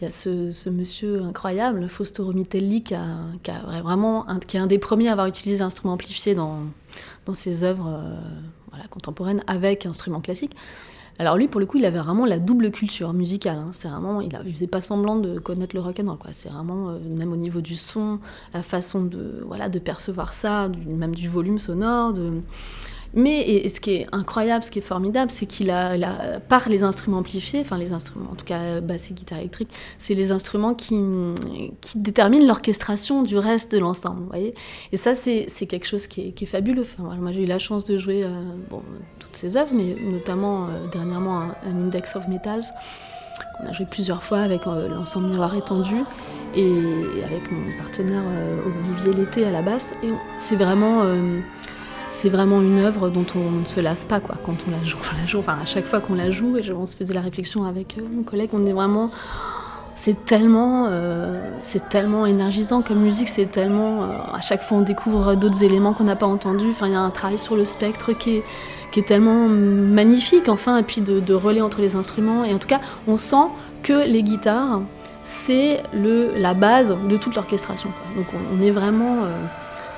[0.00, 3.02] il y a ce, monsieur incroyable, Fausto Romitelli, qui, a,
[3.48, 6.60] a vraiment, qui est un des premiers à avoir utilisé l'instrument amplifié dans,
[7.26, 8.00] dans ses œuvres
[8.70, 10.54] voilà, contemporaines avec instrument classique.
[11.20, 13.56] Alors lui, pour le coup, il avait vraiment la double culture musicale.
[13.56, 13.70] Hein.
[13.72, 16.18] C'est vraiment, il, ne faisait pas semblant de connaître le rock and roll.
[16.32, 18.20] C'est vraiment, euh, même au niveau du son,
[18.54, 22.14] la façon de, voilà, de percevoir ça, même du volume sonore,
[23.14, 25.96] mais ce qui est incroyable, ce qui est formidable, c'est qu'il a,
[26.48, 30.14] par les instruments amplifiés, enfin les instruments, en tout cas basse et guitare électrique, c'est
[30.14, 30.98] les instruments qui,
[31.94, 34.26] déterminent l'orchestration du reste de l'ensemble.
[34.28, 34.54] voyez
[34.92, 36.86] et ça, c'est quelque chose qui est, fabuleux.
[36.98, 38.30] Moi, j'ai eu la chance de jouer euh,
[39.18, 42.64] toutes ces œuvres, mais notamment euh, dernièrement un, Index of Metals
[43.58, 45.96] qu'on a joué plusieurs fois avec euh, l'ensemble Miroir étendu
[46.56, 46.72] et
[47.24, 48.22] avec mon partenaire
[48.66, 49.94] Olivier Lété à la basse.
[50.02, 51.02] Et c'est vraiment
[52.08, 54.98] c'est vraiment une œuvre dont on ne se lasse pas quoi quand on la joue.
[55.20, 57.64] la joue enfin, à chaque fois qu'on la joue, et on se faisait la réflexion
[57.64, 59.10] avec euh, mon collègue, on est vraiment.
[59.94, 61.50] C'est tellement, euh,
[61.90, 64.02] tellement énergisant comme musique, c'est tellement.
[64.02, 66.68] Euh, à chaque fois, on découvre d'autres éléments qu'on n'a pas entendus.
[66.70, 68.44] Enfin, il y a un travail sur le spectre qui est,
[68.92, 72.44] qui est tellement magnifique, enfin, et puis de, relais entre les instruments.
[72.44, 73.48] Et en tout cas, on sent
[73.82, 74.82] que les guitares,
[75.24, 77.90] c'est la base de toute l'orchestration.
[78.16, 79.26] Donc, on, est vraiment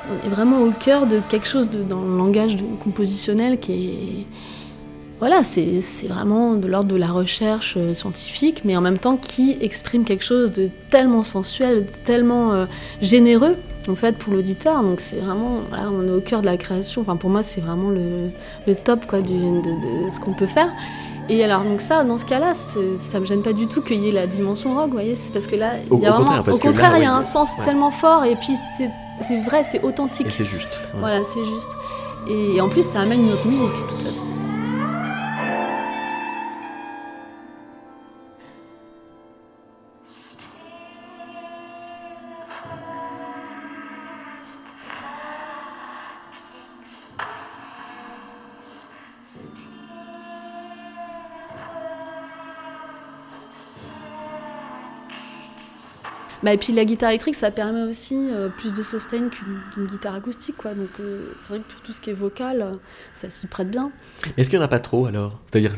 [0.09, 4.27] on est vraiment au cœur de quelque chose de, dans le langage compositionnel qui est.
[5.19, 9.59] Voilà, c'est vraiment de l'ordre de la recherche euh, scientifique, mais en même temps qui
[9.61, 12.65] exprime quelque chose de tellement sensuel, tellement euh,
[13.03, 14.83] généreux, en fait, pour l'auditeur.
[14.83, 17.03] Donc c'est vraiment, voilà, on est au cœur de la création.
[17.03, 18.31] Enfin, pour moi, c'est vraiment le,
[18.67, 20.73] le, top quoi, du, de, de, ce qu'on peut faire.
[21.29, 24.09] Et alors, donc ça, dans ce cas-là, ça me gêne pas du tout qu'il y
[24.09, 26.59] ait la dimension rock, vous voyez, c'est parce que là, il y a vraiment, au
[26.59, 28.91] contraire, il y a un sens tellement fort, et puis c'est
[29.23, 30.27] c'est vrai, c'est authentique.
[30.27, 30.81] Et c'est juste.
[30.95, 31.71] Voilà, c'est juste.
[32.27, 34.23] Et en plus, ça amène une autre musique, de toute façon.
[56.43, 60.15] Bah, et puis la guitare électrique, ça permet aussi euh, plus de sustain qu'une guitare
[60.15, 60.57] acoustique.
[60.57, 60.75] Quoi.
[60.75, 62.79] Donc euh, c'est vrai que pour tout ce qui est vocal,
[63.15, 63.93] ça s'y prête bien.
[64.37, 65.39] Est-ce qu'il n'y en a pas trop alors?
[65.47, 65.73] C'est-à-dire,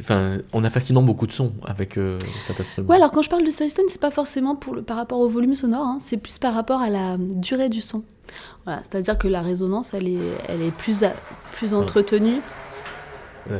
[0.00, 1.98] enfin, on a facilement beaucoup de sons avec
[2.40, 2.88] cet instrument.
[2.88, 5.28] Ouais, alors quand je parle de sustain, c'est pas forcément pour le, par rapport au
[5.28, 8.02] volume sonore, hein, c'est plus par rapport à la durée du son.
[8.64, 10.18] Voilà, c'est-à-dire que la résonance, elle est,
[10.48, 11.04] elle est plus,
[11.52, 12.40] plus entretenue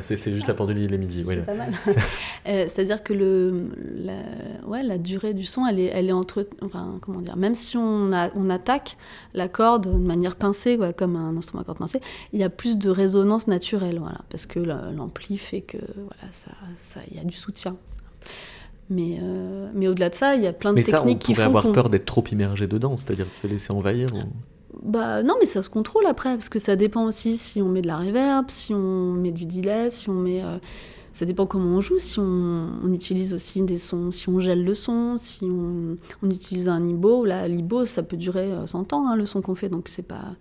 [0.00, 1.24] c'est juste la pendule, il est midi.
[1.26, 1.72] C'est pas mal.
[2.48, 4.14] Euh, c'est-à-dire que le, la,
[4.66, 6.48] ouais, la durée du son, elle est, elle est entre.
[6.62, 8.96] Enfin, comment dire Même si on, a, on attaque
[9.34, 12.00] la corde de manière pincée, comme un instrument à corde pincée,
[12.32, 16.52] il y a plus de résonance naturelle, voilà, parce que l'ampli fait que voilà, ça,
[16.78, 17.76] ça, y a du soutien.
[18.88, 21.42] Mais, euh, mais au-delà de ça, il y a plein de techniques qui font.
[21.42, 24.08] On pourrait avoir peur d'être trop immergé dedans, c'est-à-dire de se laisser envahir.
[24.82, 27.82] Bah non, mais ça se contrôle après, parce que ça dépend aussi si on met
[27.82, 30.42] de la reverb, si on met du delay, si on met...
[30.42, 30.58] Euh,
[31.12, 34.74] ça dépend comment on joue, si on, utilise aussi des sons, si on gèle le
[34.74, 35.98] son, si on,
[36.30, 37.24] utilise un IBO.
[37.24, 40.06] Là, l'IBO, ça peut durer 100 euh, ans, hein, le son qu'on fait, donc c'est
[40.06, 40.36] pas...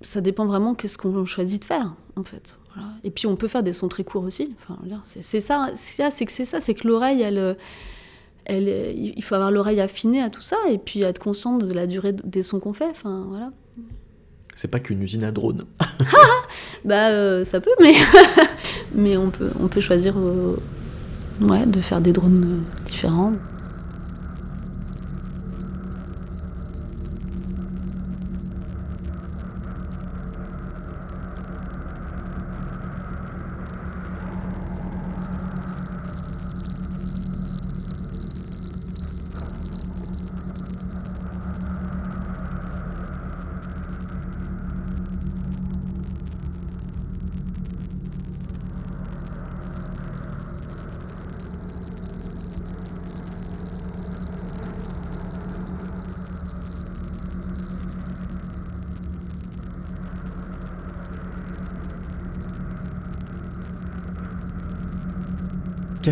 [0.00, 2.58] Ça dépend vraiment qu'est-ce qu'on choisit de faire, en fait.
[3.04, 4.56] Et puis on peut faire des sons très courts aussi.
[4.62, 7.56] Enfin, c'est ça, c'est que c'est ça, c'est que l'oreille, elle
[8.48, 12.12] il faut avoir l'oreille affinée à tout ça et puis être conscient de la durée
[12.12, 12.88] des sons qu'on fait.
[12.90, 13.50] Enfin, voilà.
[14.54, 15.64] C'est pas qu'une usine à drones.
[16.84, 17.94] bah, euh, ça peut, mais,
[18.94, 20.56] mais on, peut, on peut choisir euh,
[21.40, 23.32] ouais, de faire des drones euh, différents.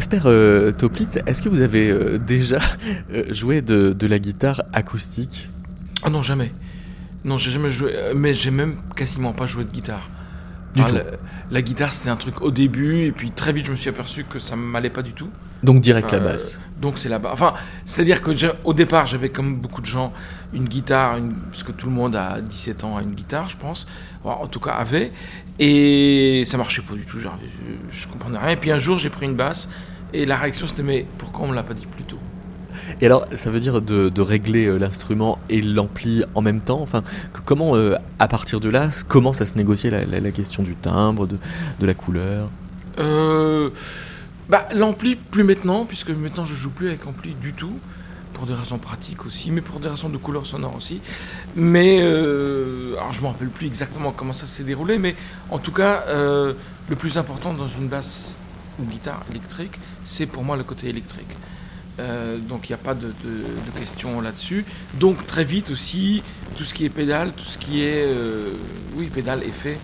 [0.00, 2.58] Casper euh, Toplitz, est-ce que vous avez euh, déjà
[3.12, 5.50] euh, joué de, la guitare acoustique?
[6.02, 6.52] Ah non, jamais.
[7.22, 10.08] Non, j'ai jamais joué, mais j'ai même quasiment pas joué de guitare.
[11.50, 14.24] La, guitare, c'était un truc au début, et puis très vite, je me suis aperçu
[14.24, 15.28] que ça m'allait pas du tout.
[15.62, 16.58] Donc direct la basse.
[16.80, 17.32] Donc c'est la basse.
[17.32, 18.30] Enfin, c'est-à-dire que
[18.64, 20.12] au départ, j'avais comme beaucoup de gens
[20.52, 21.18] une guitare,
[21.50, 23.86] parce que tout le monde à 17 ans a une guitare, je pense.
[24.24, 25.12] en tout cas, avait.
[25.58, 27.20] Et ça marchait pas du tout.
[27.20, 27.38] Genre,
[27.92, 28.50] je, je comprenais rien.
[28.50, 29.68] Et puis un jour, j'ai pris une basse,
[30.12, 32.18] et la réaction c'était mais pourquoi on me l'a pas dit plus tôt?
[33.00, 36.80] Et alors, ça veut dire de, régler euh, l'instrument et l'ampli en même temps?
[36.80, 37.02] Enfin,
[37.44, 41.86] comment, euh, à partir de là, commence à se négocier la, question du timbre, de,
[41.86, 42.50] la couleur?
[42.98, 43.70] Euh,
[44.50, 47.78] bah, L'ampli, plus maintenant, puisque maintenant je joue plus avec ampli du tout,
[48.34, 51.00] pour des raisons pratiques aussi, mais pour des raisons de couleur sonore aussi.
[51.56, 55.14] Mais, alors je me rappelle plus exactement comment ça s'est déroulé, mais
[55.50, 58.36] en tout cas, le plus important dans une basse
[58.78, 61.36] ou guitare électrique, c'est pour moi le côté électrique.
[61.98, 63.12] Euh, donc il n'y a pas de,
[63.78, 64.64] question là-dessus.
[64.94, 66.22] Donc très vite aussi,
[66.56, 68.52] tout ce qui est pédale, tout ce qui est, euh,
[68.94, 69.78] oui, pédale, effet.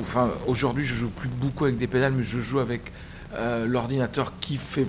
[0.00, 2.92] Enfin, aujourd'hui, je joue plus beaucoup avec des pédales, mais je joue avec
[3.34, 4.86] euh, l'ordinateur qui fait,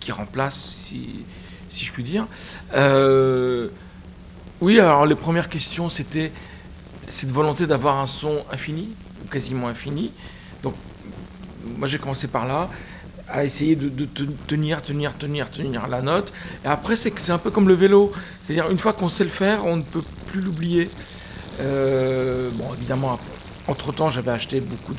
[0.00, 1.24] qui remplace, si,
[1.68, 2.26] si je puis dire.
[4.60, 6.32] oui, alors les premières questions, c'était
[7.08, 8.90] cette volonté d'avoir un son infini,
[9.24, 10.12] ou quasiment infini.
[10.62, 10.74] Donc,
[11.76, 12.68] moi j'ai commencé par là
[13.28, 13.88] à essayer de,
[14.46, 16.32] tenir, tenir, tenir, tenir la note.
[16.64, 18.12] Et après, c'est un peu comme le vélo.
[18.42, 20.88] C'est-à-dire, une fois qu'on sait le faire, on ne peut plus l'oublier.
[21.60, 23.18] Euh, bon, évidemment,
[23.66, 24.94] entre-temps, j'avais acheté beaucoup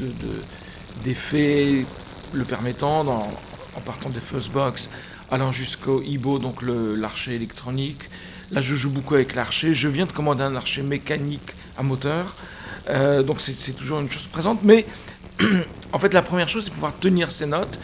[1.03, 1.86] d'effets
[2.33, 4.89] le permettant, en partant des Fuzzbox,
[5.31, 8.09] allant jusqu'au Ibo, donc l'archer électronique.
[8.51, 9.73] Là, je joue beaucoup avec l'archer.
[9.73, 12.35] Je viens de commander un archer mécanique à moteur.
[12.89, 14.59] Euh, donc, c'est toujours une chose présente.
[14.63, 14.85] Mais
[15.93, 17.77] en fait, la première chose, c'est pouvoir tenir ses notes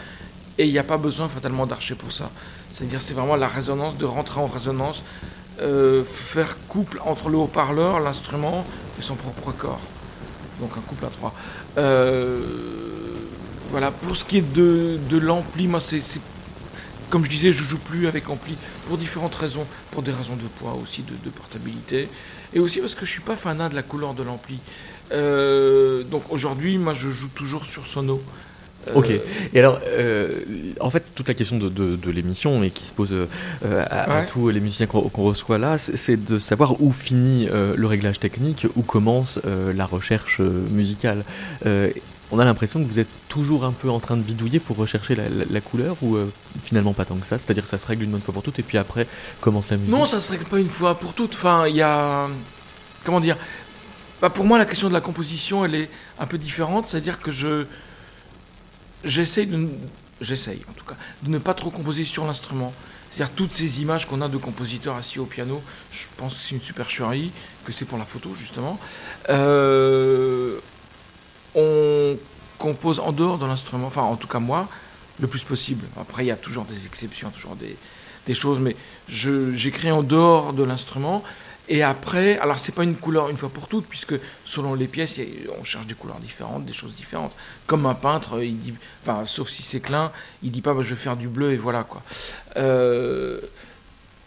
[0.56, 2.30] et il n'y a pas besoin fatalement d'archer pour ça.
[2.72, 5.04] C'est-à-dire c'est vraiment la résonance, de rentrer en résonance,
[5.60, 8.64] euh, faire couple entre le haut-parleur, l'instrument
[8.98, 9.80] et son propre corps.
[10.60, 11.34] Donc un couple à trois.
[11.78, 12.38] Euh,
[13.74, 16.00] voilà, pour ce qui est de, de l'ampli, moi c'est
[17.10, 18.54] comme je disais, je joue plus avec ampli
[18.86, 22.08] pour différentes raisons, pour des raisons de poids aussi, de, portabilité,
[22.54, 24.60] et aussi parce que je suis pas fanat de la couleur de l'ampli.
[25.10, 28.22] Euh, donc aujourd'hui, moi je joue toujours sur sono.
[28.94, 29.10] Ok.
[29.52, 30.40] Et alors, euh,
[30.78, 34.50] en fait, toute la question de, de, l'émission et qui se pose euh, à, tous
[34.50, 38.82] les musiciens qu'on reçoit là, c'est de savoir où finit euh, le réglage technique, où
[38.82, 39.40] commence
[39.74, 41.24] la recherche musicale.
[42.32, 45.16] On a l'impression que vous êtes toujours un peu en train de bidouiller pour rechercher
[45.16, 46.30] la, couleur ou euh,
[46.62, 47.38] finalement pas tant que ça?
[47.38, 49.06] C'est-à-dire que ça se règle une bonne fois pour toutes et puis après
[49.40, 49.92] commence la musique?
[49.92, 51.34] Non, ça se règle pas une fois pour toutes.
[51.34, 52.28] Enfin, il y a.
[53.04, 53.36] Comment dire
[54.20, 56.86] bah, Pour moi, la question de la composition, elle est un peu différente.
[56.86, 57.66] C'est-à-dire que je.
[59.04, 59.56] J'essaye de.
[59.56, 62.72] En tout cas, de ne pas trop composer sur l'instrument.
[63.14, 65.62] C'est-à-dire toutes ces images qu'on a de compositeurs assis au piano,
[65.92, 67.30] je pense que c'est une supercherie,
[67.64, 68.80] que c'est pour la photo justement.
[69.28, 70.58] Euh,
[71.54, 72.16] on
[72.58, 74.68] compose en dehors de l'instrument, enfin en tout cas moi,
[75.20, 75.86] le plus possible.
[76.00, 78.74] Après il y a toujours des exceptions, toujours des, choses, mais
[79.08, 81.22] j'écris en dehors de l'instrument
[81.68, 85.18] et après, alors c'est pas une couleur une fois pour toutes, puisque selon les pièces,
[85.58, 87.34] on cherche des couleurs différentes, des choses différentes.
[87.66, 88.74] Comme un peintre, il dit,
[89.24, 91.84] sauf si c'est clin, il dit pas bah, je vais faire du bleu et voilà
[91.84, 92.02] quoi.
[92.56, 93.40] Euh,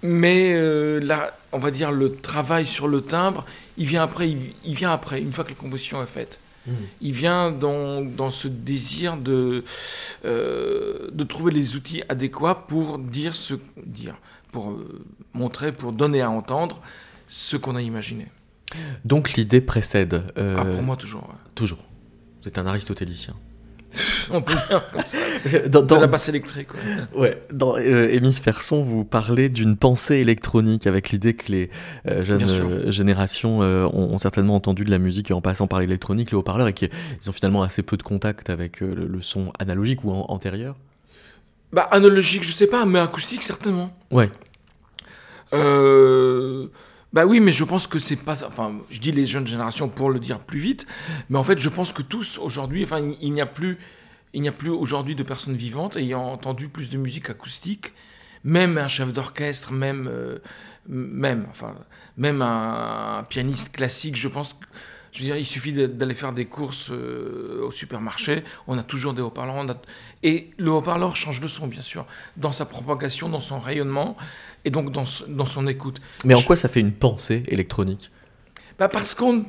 [0.01, 3.45] mais euh, là, on va dire le travail sur le timbre,
[3.77, 6.39] il vient après, il, vient après, une fois que la composition est faite.
[6.67, 6.71] Mmh.
[7.01, 9.63] Il vient dans, dans, ce désir de,
[10.25, 13.55] euh, de trouver les outils adéquats pour dire ce
[13.85, 14.15] dire,
[14.51, 14.77] pour
[15.33, 16.81] montrer, pour donner à entendre
[17.27, 18.27] ce qu'on a imaginé.
[19.05, 20.23] Donc l'idée précède.
[20.37, 21.33] Euh, ah, pour moi, toujours.
[21.55, 21.83] Toujours.
[22.41, 23.35] Vous êtes un aristotélicien.
[24.31, 25.59] On peut dire comme ça.
[25.67, 26.69] Dans, la basse électrique.
[27.15, 27.41] Ouais.
[27.51, 31.69] Dans euh, Hémisphère vous parlez d'une pensée électronique avec l'idée que les
[32.07, 36.37] euh, jeunes euh, générations ont, certainement entendu de la musique en passant par l'électronique, le
[36.37, 36.89] haut-parleur, et qu'ils
[37.27, 40.75] ont finalement assez peu de contact avec le, son analogique ou antérieur.
[41.71, 43.91] Bah analogique, je sais pas, mais acoustique certainement.
[44.11, 44.29] Ouais.
[45.53, 46.67] Euh
[47.13, 48.43] bah oui, mais je pense que c'est pas.
[48.45, 50.85] Enfin, je dis les jeunes générations pour le dire plus vite,
[51.29, 53.77] mais en fait, je pense que tous aujourd'hui, enfin, il n'y a plus,
[54.33, 57.93] il n'y a plus aujourd'hui de personnes vivantes ayant entendu plus de musique acoustique,
[58.43, 60.39] même un chef d'orchestre, même, euh,
[60.87, 61.75] même, enfin,
[62.17, 64.15] même un, pianiste classique.
[64.17, 64.59] Je pense.
[65.13, 69.13] Je veux dire, il suffit d'aller faire des courses euh, au supermarché, on a toujours
[69.13, 69.65] des haut-parleurs.
[70.21, 72.05] Et le haut-parleur change de son, bien sûr,
[72.35, 74.15] dans sa propagation, dans son rayonnement
[74.67, 76.01] et donc dans, dans son écoute.
[76.25, 78.11] Mais en quoi ça fait une pensée électronique?
[78.77, 79.45] Bah parce qu'on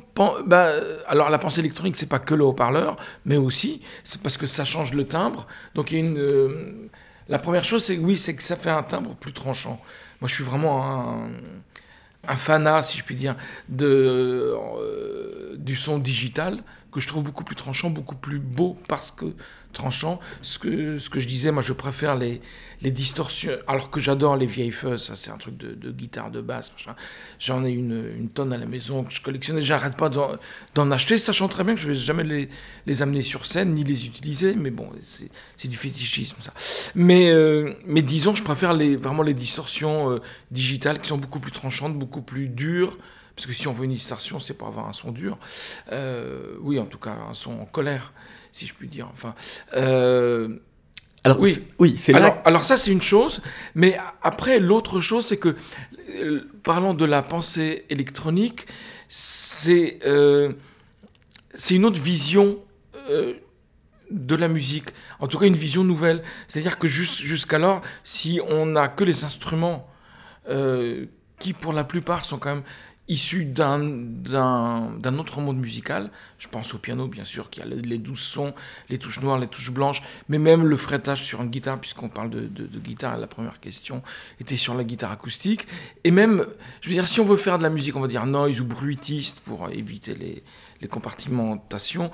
[0.47, 0.71] bah,
[1.09, 2.97] alors la pensée électronique c'est pas que le haut-parleur
[3.27, 5.49] mais aussi c'est parce que ça change le timbre.
[5.75, 6.89] Donc il y a une euh,
[7.29, 9.81] la première chose c'est oui c'est que ça fait un timbre plus tranchant.
[10.21, 11.31] Moi je suis vraiment un,
[12.29, 13.35] un fanat si je puis dire
[13.69, 16.63] de euh, du son digital
[16.93, 19.27] que je trouve beaucoup plus tranchant beaucoup plus beau parce que
[19.73, 20.21] tranchant.
[20.43, 22.41] Ce que, ce que je disais, moi je préfère les,
[22.83, 26.41] les distorsions, alors que j'adore les vieilles fuzz, ça c'est un truc de, guitare, de
[26.41, 26.73] basse,
[27.39, 31.19] J'en ai une, une, tonne à la maison que je collectionne, j'arrête pas d'en acheter,
[31.19, 32.49] sachant très bien que je vais jamais les,
[32.87, 36.53] les amener sur scène ni les utiliser, mais bon, c'est du fétichisme ça.
[36.95, 40.19] Mais, euh, mais disons, je préfère les, vraiment les distorsions euh,
[40.51, 42.97] digitales qui sont beaucoup plus tranchantes, beaucoup plus dures.
[43.35, 45.39] Parce que si on veut une distorsion, c'est pour avoir un son dur.
[45.93, 48.13] Euh, oui, en tout cas, un son en colère
[48.53, 49.09] si je puis dire.
[49.13, 49.35] Enfin,
[49.75, 50.59] euh,
[51.25, 53.43] alors oui, oui, c'est alors, alors ça c'est une chose,
[53.75, 55.57] mais après l'autre chose c'est que
[56.11, 58.67] euh, parlant de la pensée électronique,
[59.09, 60.53] c'est euh,
[61.55, 62.59] c'est une autre vision
[64.11, 66.23] de la musique, en tout cas une vision nouvelle.
[66.47, 69.89] C'est-à-dire que jusqu'alors, si on n'a que les instruments
[71.39, 72.65] qui pour la plupart sont quand même
[73.09, 76.11] issu d'un autre monde musical.
[76.39, 78.55] Je pense au piano, bien sûr, qui a les douze sons,
[78.91, 82.31] les touches noires, les touches blanches, mais même le fretage sur une guitare, puisqu'on parle
[82.31, 84.03] de, de, guitare, la première question
[84.41, 85.67] était sur la guitare acoustique.
[86.05, 86.47] Et même,
[86.81, 88.67] je veux dire, si on veut faire de la musique, on va dire noise ou
[88.67, 90.45] bruitiste pour éviter les,
[90.81, 92.11] les compartimentations.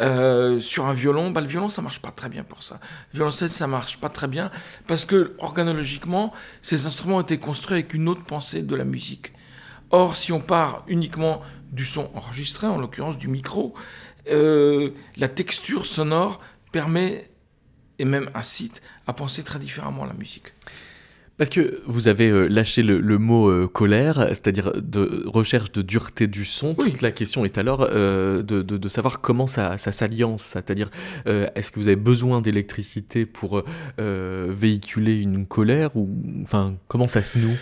[0.00, 2.80] Euh, sur un violon, bah, le violon, ça marche pas très bien pour ça.
[3.12, 4.50] Le violoncelle, ça marche pas très bien
[4.86, 6.32] parce que, organologiquement,
[6.62, 9.32] ces instruments ont été construits avec une autre pensée de la musique.
[9.90, 11.40] Or, si on part uniquement
[11.72, 13.74] du son enregistré, en l'occurrence du micro,
[14.30, 16.40] euh, la texture sonore
[16.72, 17.30] permet,
[17.98, 20.52] et même incite, à penser très différemment la musique.
[21.38, 26.26] Parce que vous avez euh, lâché le, mot euh, colère, c'est-à-dire de recherche de dureté
[26.26, 26.74] du son.
[26.74, 30.42] Toute la question est alors de, savoir comment ça, ça s'alliance.
[30.42, 30.90] C'est-à-dire,
[31.26, 33.62] est-ce que vous avez besoin d'électricité pour
[33.98, 36.10] véhiculer une colère ou
[36.42, 37.56] enfin comment ça se noue?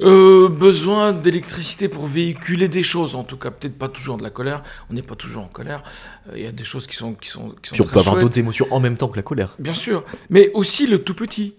[0.00, 4.30] Euh, besoin d'électricité pour véhiculer des choses, en tout cas, peut-être pas toujours de la
[4.30, 4.62] colère.
[4.90, 5.82] On n'est pas toujours en colère.
[6.28, 8.16] Euh, il y a des choses qui sont qui sont qui sont on peut avoir
[8.16, 9.54] d'autres émotions en même temps que la colère.
[9.58, 11.54] Bien sûr, mais aussi le tout petit.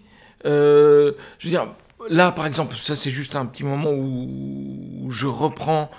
[0.46, 1.68] Euh, je veux dire,
[2.10, 5.92] là, par exemple, ça c'est juste un petit moment où, je reprends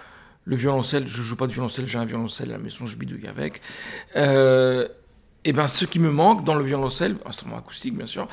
[0.44, 1.06] le violoncelle.
[1.06, 3.62] Je joue pas de violoncelle, j'ai un violoncelle à la maison, je bidouille avec.
[5.44, 8.28] Et ben, ce qui me manque dans le violoncelle, instrument acoustique bien sûr,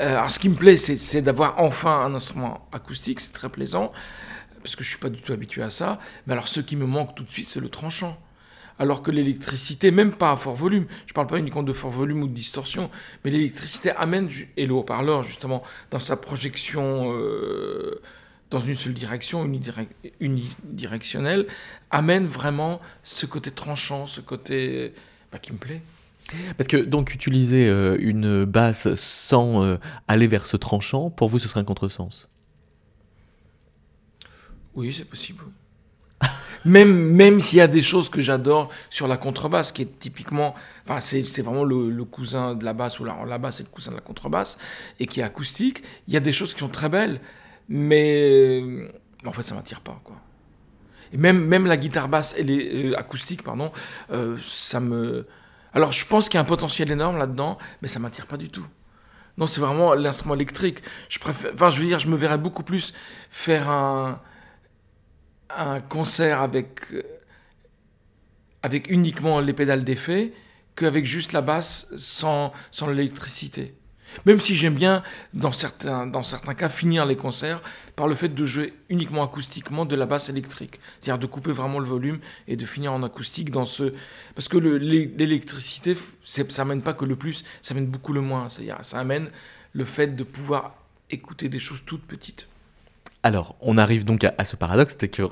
[0.00, 3.92] euh, alors, ce qui me plaît, c'est d'avoir enfin un instrument acoustique, c'est très plaisant,
[4.62, 5.98] parce que je suis pas du tout habitué à ça.
[6.26, 8.18] Mais alors, ce qui me manque tout de suite, c'est le tranchant.
[8.78, 12.22] alors que l'électricité, même pas à fort volume, je parle pas uniquement de fort volume
[12.22, 12.90] ou de distorsion,
[13.22, 18.00] mais l'électricité amène, et le haut-parleur justement, dans sa projection euh,
[18.50, 19.48] dans une seule direction,
[20.20, 21.46] unidirectionnelle,
[21.90, 24.94] amène vraiment ce côté tranchant, ce côté
[25.30, 25.82] bah, qui me plaît.
[26.56, 29.76] Parce que donc utiliser euh, une basse sans euh,
[30.08, 32.28] aller vers ce tranchant, pour vous ce serait un contresens?
[34.74, 35.44] Oui, c'est possible.
[36.64, 40.54] même même s'il y a des choses que j'adore sur la contrebasse, qui est typiquement,
[40.84, 43.90] enfin c'est, vraiment le, cousin de la basse, ou la, la basse est le cousin
[43.90, 44.58] de la contrebasse,
[44.98, 47.20] et qui est acoustique, il y a des choses qui sont très belles,
[47.68, 48.62] mais
[49.26, 50.00] en fait ça m'attire pas.
[50.04, 50.16] quoi.
[51.12, 53.70] Et même, même la guitare basse, elle est euh, acoustique, pardon,
[54.40, 55.26] ça me
[55.72, 58.50] alors je pense qu'il y a un potentiel énorme là-dedans, mais ça m'attire pas du
[58.50, 58.66] tout.
[59.38, 60.82] Non, c'est vraiment l'instrument électrique.
[61.08, 62.92] Je préfère, enfin, je veux dire, je me verrais beaucoup plus
[63.30, 64.20] faire un,
[65.88, 66.80] concert avec,
[68.62, 70.32] avec uniquement les pédales d'effet
[70.76, 73.74] qu'avec juste la basse sans, sans l'électricité.
[74.26, 75.02] Même si j'aime bien,
[75.34, 77.60] dans certains, dans certains cas, finir les concerts
[77.96, 80.80] par le fait de jouer uniquement acoustiquement de la basse électrique.
[81.00, 83.94] C'est-à-dire de couper vraiment le volume et de finir en acoustique dans ce...
[84.34, 88.48] Parce que l'électricité, ça amène pas que le plus, ça amène beaucoup le moins.
[88.48, 89.30] C'est-à-dire ça amène
[89.72, 90.74] le fait de pouvoir
[91.10, 92.46] écouter des choses toutes petites.
[93.24, 95.22] Alors, on arrive donc à, ce paradoxe, c'est que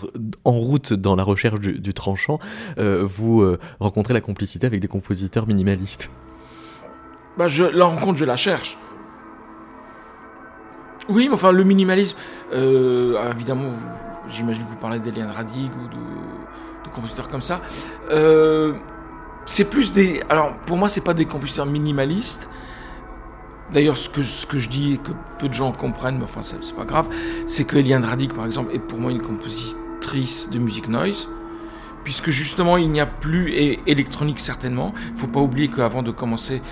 [0.44, 2.38] en route dans la recherche du, tranchant,
[2.78, 6.08] euh, vous euh, rencontrez la complicité avec des compositeurs minimalistes.
[7.40, 8.76] Bah, la rencontre, je la cherche.
[11.08, 12.14] Oui, mais enfin, le minimalisme,
[12.52, 13.70] euh, ah, évidemment,
[14.28, 17.62] j'imagine que vous parlez d'Eliane Radig ou de, compositeurs comme ça.
[18.10, 18.74] Euh,
[19.46, 20.22] c'est plus des.
[20.28, 22.50] Alors, pour moi, c'est pas des compositeurs minimalistes.
[23.72, 26.42] D'ailleurs, ce que, ce que je dis et que peu de gens comprennent, mais enfin,
[26.42, 27.08] c'est pas grave,
[27.46, 31.26] c'est que Eliane Radig, par exemple, est pour moi une compositrice de musique noise
[32.04, 36.02] puisque justement il n'y a plus, et électronique certainement, il ne faut pas oublier qu'avant
[36.02, 36.62] de commencer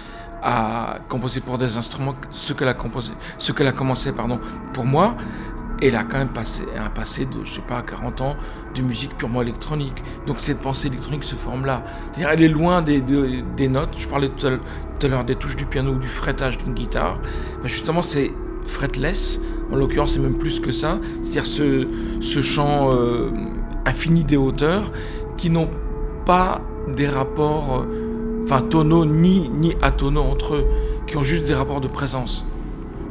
[0.42, 4.40] à composer pour des instruments ce qu'elle a composé, ce qu'elle a commencé pardon
[4.72, 5.16] pour moi.
[5.80, 8.36] Elle a quand même passé un passé de je sais pas 40 ans
[8.74, 10.02] de musique purement électronique.
[10.26, 11.84] Donc cette pensée électronique se forme là.
[12.10, 13.96] C'est-à-dire elle est loin des, des, notes.
[13.96, 17.20] Je parlais tout à l'heure des touches du piano ou du fretage d'une guitare.
[17.62, 18.32] Mais justement c'est
[18.66, 19.40] fretless.
[19.70, 20.98] En l'occurrence c'est même plus que ça.
[21.22, 21.86] C'est-à-dire ce,
[22.20, 23.30] ce chant euh,
[23.86, 24.90] infini des hauteurs
[25.36, 25.70] qui n'ont
[26.26, 26.60] pas
[26.94, 28.07] des rapports euh,
[28.48, 30.66] enfin tonaux ni, ni atonaux entre eux,
[31.06, 32.44] qui ont juste des rapports de présence.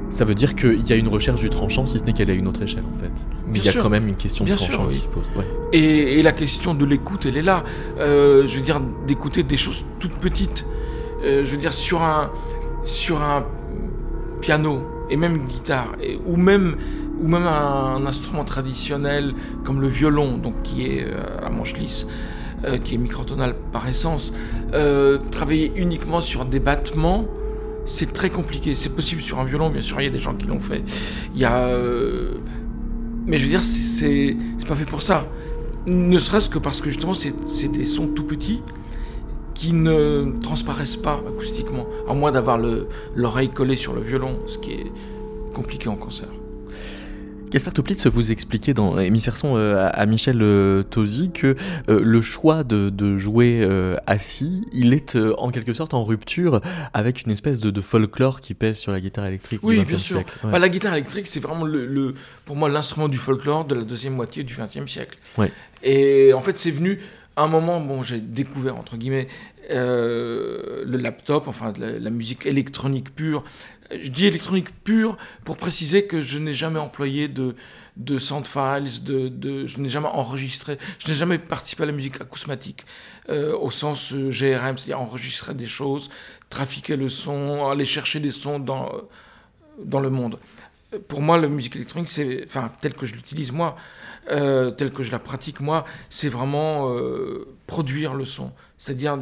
[0.10, 2.34] Ça veut dire qu'il y a une recherche du tranchant, si ce n'est qu'elle est
[2.34, 3.12] à une autre échelle en fait.
[3.48, 5.26] Mais il y a quand même une question de tranchant qui se pose.
[5.74, 7.64] Et, la question de l'écoute, elle est là.
[8.00, 10.66] Euh, je veux dire, d'écouter des choses toutes petites.
[11.24, 12.32] Euh, je veux dire, sur un,
[12.84, 13.46] sur un
[14.42, 16.78] piano, et même une guitare, ou même,
[17.22, 19.34] ou même un, instrument traditionnel
[19.64, 22.08] comme le violon, donc qui est euh, à manche lisse.
[22.66, 24.34] Euh, qui est microtonal par essence,
[24.74, 27.26] euh, travailler uniquement sur des battements,
[27.86, 28.74] c'est très compliqué.
[28.74, 30.82] C'est possible sur un violon, bien sûr, il y a des gens qui l'ont fait.
[31.36, 31.68] Il y a.
[31.68, 32.32] Euh,
[33.28, 34.36] mais je veux dire, c'est
[34.68, 35.28] pas fait pour ça.
[35.86, 38.64] Ne serait-ce que parce que justement, c'est des sons tout petits
[39.54, 42.60] qui ne transparaissent pas acoustiquement, à moins d'avoir
[43.16, 44.92] l'oreille collée sur le violon, ce qui est
[45.54, 46.30] compliqué en concert.
[47.50, 51.56] Gaspard Toplitz, vous expliquait dans Émissaire Son euh, à, Michel euh, Tosi que
[51.88, 53.68] euh, le choix de, jouer
[54.06, 56.62] assis, il est en quelque sorte en rupture
[56.94, 60.24] avec une espèce de, folklore qui pèse sur la guitare électrique oui, bien sûr.
[60.44, 64.14] Bah, la guitare électrique, c'est vraiment le, pour moi l'instrument du folklore de la deuxième
[64.14, 65.18] moitié du XXe siècle.
[65.84, 67.00] Et en fait, c'est venu
[67.36, 69.28] à un moment, bon, j'ai découvert entre guillemets
[69.70, 73.44] le laptop, enfin la musique électronique pure
[73.92, 77.56] je dis électronique pure pour préciser que je n'ai jamais employé de,
[77.96, 82.22] de soundfiles, de, de, je n'ai jamais enregistré, je n'ai jamais participé à la musique
[82.22, 82.86] acousmatique
[83.30, 86.10] euh, au sens euh, GRM, c'est-à-dire enregistrer des choses,
[86.50, 88.92] trafiquer le son, aller chercher des sons dans,
[89.84, 90.40] dans le monde.
[91.08, 93.76] Pour moi, la musique électronique, c'est, enfin, telle que je l'utilise moi,
[94.32, 96.94] euh, telle que je la pratique moi, c'est vraiment
[97.66, 99.18] produire le son, c'est-à-dire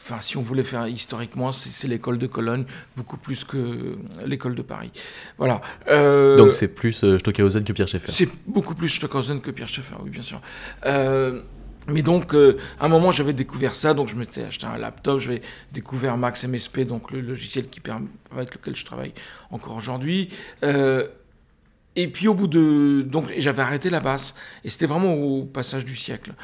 [0.00, 2.64] Enfin, si on voulait faire historiquement, c'est l'école de Cologne,
[2.96, 4.90] beaucoup plus que l'école de Paris.
[5.36, 5.60] Voilà.
[5.88, 8.12] Euh, Donc c'est plus euh, Stockhausen que Pierre Schaeffer.
[8.12, 10.40] C'est beaucoup plus Stockhausen que Pierre Schaeffer, oui, bien sûr.
[10.86, 11.42] Euh,
[11.88, 15.42] mais donc, à un moment, j'avais découvert ça, donc je m'étais acheté un laptop, j'avais
[15.72, 19.12] découvert Max MSP, donc le logiciel qui permet, avec lequel je travaille
[19.50, 20.28] encore aujourd'hui.
[20.62, 23.02] et puis au bout de...
[23.02, 24.34] Donc j'avais arrêté la basse,
[24.64, 26.34] et c'était vraiment au passage du siècle.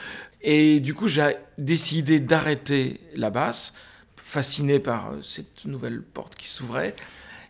[0.47, 3.73] Et du coup, j'ai décidé d'arrêter la basse,
[4.15, 6.95] fasciné par euh, cette nouvelle porte qui s'ouvrait.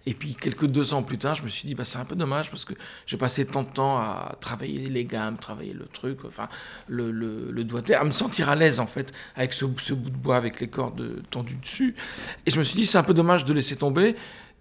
[0.06, 2.14] Et puis quelques deux ans plus tard, je me suis dit, bah, c'est un peu
[2.14, 2.74] dommage parce que
[3.06, 6.48] j'ai passé tant de temps à travailler les gammes, travailler le truc, enfin
[6.86, 10.16] le, le, doigté, à me sentir à l'aise en fait avec ce, ce, bout de
[10.16, 11.96] bois avec les cordes tendues dessus.
[12.44, 14.14] Et je me suis dit, c'est un peu dommage de laisser tomber.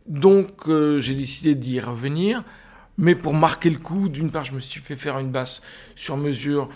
[0.08, 2.44] Donc euh, j'ai décidé d'y revenir.
[2.98, 5.62] Mais pour marquer le coup, d'une part, je me suis fait faire une basse
[5.96, 6.70] sur mesure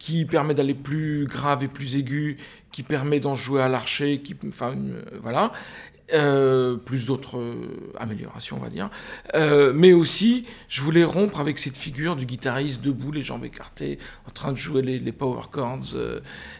[0.00, 2.38] qui permet d'aller plus grave et plus aigu,
[2.72, 5.52] qui permet d'en jouer à l'archer, qui, enfin, euh, voilà.
[6.12, 8.90] Euh, plus d'autres euh, améliorations, on va dire.
[9.72, 14.30] Mais aussi, je voulais rompre avec cette figure du guitariste debout, les jambes écartées, en
[14.32, 15.94] train de jouer les, les power chords.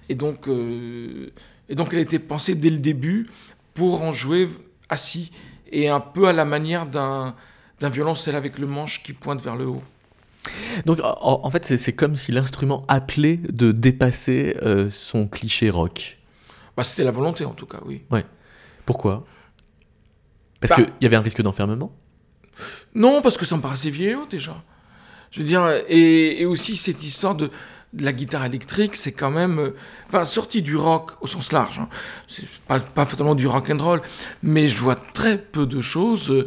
[0.09, 3.29] Et, donc, et donc, elle était pensée dès le début
[3.75, 4.47] pour en jouer
[4.89, 5.33] assis
[5.73, 7.35] et un peu à la manière d'un
[7.81, 9.83] d'un violoncelle avec le manche qui pointe vers le haut.
[10.87, 16.19] Donc en, en fait, c'est comme si l'instrument appelait de dépasser euh, son cliché rock.
[16.77, 18.03] Bah, C'était la volonté en tout cas, oui.
[18.11, 18.25] Ouais.
[18.87, 19.27] Pourquoi?
[20.61, 20.85] Parce Bah.
[20.85, 21.93] qu'il y avait un risque d'enfermement?
[22.95, 24.63] Non, parce que ça me paraissait vieillot déjà.
[25.31, 27.51] Je veux dire, et, et aussi cette histoire de,
[27.93, 29.77] de la guitare électrique, c'est quand même, euh,
[30.09, 31.79] enfin, sorti du rock au sens large.
[31.79, 31.89] Hein.
[32.27, 34.03] C'est pas, pas forcément du rock and roll,
[34.43, 36.47] mais je vois très peu de choses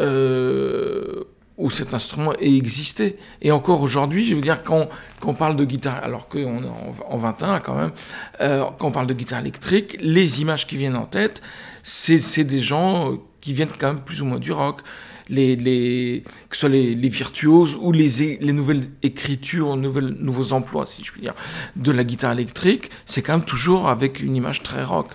[0.00, 1.24] euh,
[1.60, 3.16] où cet instrument ait existé.
[3.42, 4.88] Et encore aujourd'hui, je veux dire, quand,
[5.24, 7.92] on parle de guitare, alors qu'on est en, en 21 quand même,
[8.40, 11.42] euh, quand on parle de guitare électrique, les images qui viennent en tête,
[11.82, 14.80] c'est des gens qui viennent quand même plus ou moins du rock.
[15.28, 20.86] Les, les, que ce soit les, virtuoses ou les, les nouvelles écritures, nouvelles, nouveaux emplois,
[20.86, 21.34] si je puis dire,
[21.76, 25.10] de la guitare électrique, c'est quand même toujours avec une image très rock.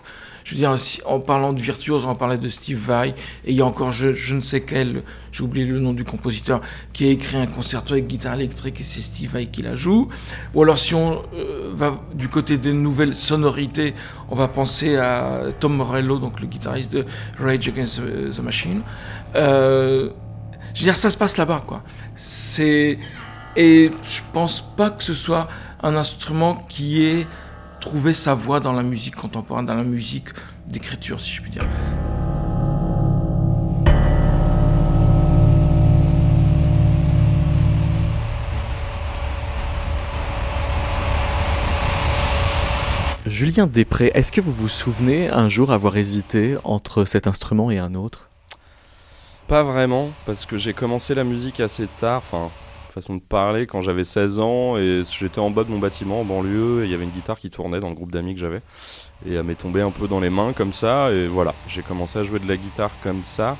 [0.45, 0.75] Je veux dire,
[1.05, 3.15] en parlant de virtuose, on parler de Steve Vai, et
[3.47, 6.61] il y a encore je, je ne sais quel, j'ai oublié le nom du compositeur,
[6.93, 10.07] qui a écrit un concerto avec guitare électrique et c'est Steve Vai qui la joue.
[10.53, 13.95] Ou alors si on euh, va du côté des nouvelles sonorités,
[14.29, 17.05] on va penser à Tom Morello, donc le guitariste de
[17.39, 18.83] Rage Against the Machine.
[19.33, 20.11] Euh,
[20.75, 21.81] je veux dire, ça se passe là-bas, quoi.
[22.15, 22.99] C'est
[23.55, 25.47] et je pense pas que ce soit
[25.81, 27.27] un instrument qui ait
[27.85, 30.29] trouvé sa voie dans la musique contemporaine, dans la musique
[30.67, 31.63] d'écriture, si je puis dire.
[43.27, 47.77] Julien Després, est-ce que vous vous souvenez un jour avoir hésité entre cet instrument et
[47.77, 48.29] un autre?
[49.47, 52.49] Pas vraiment, parce que j'ai commencé la musique assez tard, enfin,
[52.95, 56.23] façon de parler, quand j'avais 16 ans, et j'étais en bas de mon bâtiment, en
[56.23, 58.61] banlieue, et il y avait une guitare qui tournait dans le groupe d'amis que j'avais,
[59.27, 62.17] et elle m'est tombée un peu dans les mains comme ça, et voilà, j'ai commencé
[62.17, 63.57] à jouer de la guitare comme ça.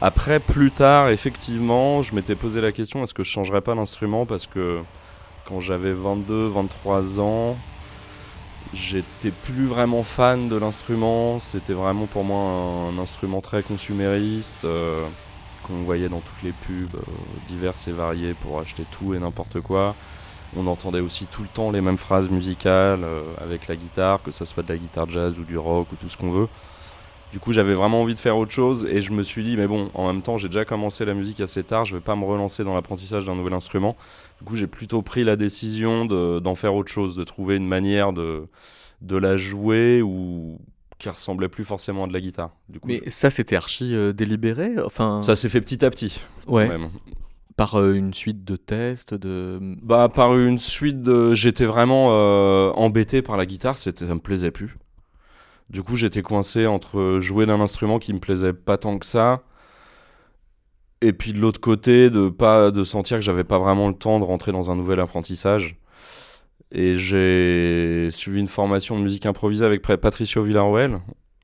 [0.00, 4.24] Après, plus tard, effectivement, je m'étais posé la question, est-ce que je changerais pas d'instrument,
[4.24, 4.80] parce que
[5.44, 7.56] quand j'avais 22, 23 ans,
[8.72, 11.40] j'étais plus vraiment fan de l'instrument.
[11.40, 15.06] C'était vraiment pour moi un, un instrument très consumériste euh,
[15.68, 17.00] qu'on voyait dans toutes les pubs euh,
[17.48, 19.94] diverses et variées pour acheter tout et n'importe quoi.
[20.56, 24.32] On entendait aussi tout le temps les mêmes phrases musicales euh, avec la guitare, que
[24.32, 26.48] ça soit de la guitare jazz ou du rock ou tout ce qu'on veut.
[27.30, 29.66] Du coup, j'avais vraiment envie de faire autre chose et je me suis dit, mais
[29.66, 32.24] bon, en même temps, j'ai déjà commencé la musique assez tard, je vais pas me
[32.24, 33.96] relancer dans l'apprentissage d'un nouvel instrument.
[34.40, 37.68] Du coup, j'ai plutôt pris la décision de- d'en faire autre chose, de trouver une
[37.68, 38.48] manière de
[39.02, 40.58] la jouer ou
[40.98, 42.50] qui ressemblait plus forcément à de la guitare.
[42.68, 46.20] Du coup, Mais ça, c'était archi euh, délibéré Enfin, ça s'est fait petit à petit.
[46.46, 46.90] ouais, même.
[47.56, 49.58] par euh, une suite de tests, de...
[49.82, 51.34] Bah, par une suite de.
[51.34, 54.76] J'étais vraiment euh, embêté par la guitare, ça me plaisait plus.
[55.70, 59.42] Du coup, j'étais coincé entre jouer d'un instrument qui me plaisait pas tant que ça,
[61.00, 64.18] et puis de l'autre côté, de pas de sentir que j'avais pas vraiment le temps
[64.18, 65.76] de rentrer dans un nouvel apprentissage.
[66.70, 71.00] Et j'ai suivi une formation de musique improvisée avec Patricio Villarroel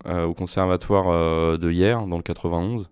[0.07, 2.91] euh, au conservatoire euh, de hier, dans le 91.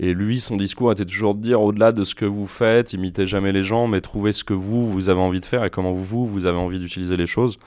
[0.00, 3.26] Et lui, son discours était toujours de dire, au-delà de ce que vous faites, imitez
[3.26, 5.92] jamais les gens, mais trouvez ce que vous, vous avez envie de faire et comment
[5.92, 7.58] vous, vous avez envie d'utiliser les choses.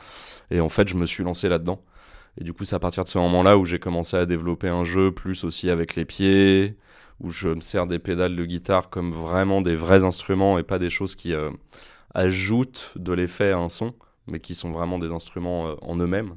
[0.49, 1.81] Et en fait, je me suis lancé là-dedans.
[2.39, 4.83] Et du coup, c'est à partir de ce moment-là où j'ai commencé à développer un
[4.83, 6.75] jeu plus aussi avec les pieds,
[7.19, 10.79] où je me sers des pédales de guitare comme vraiment des vrais instruments et pas
[10.79, 11.49] des choses qui euh,
[12.13, 13.93] ajoutent de l'effet à un son,
[14.27, 16.35] mais qui sont vraiment des instruments euh, en eux-mêmes.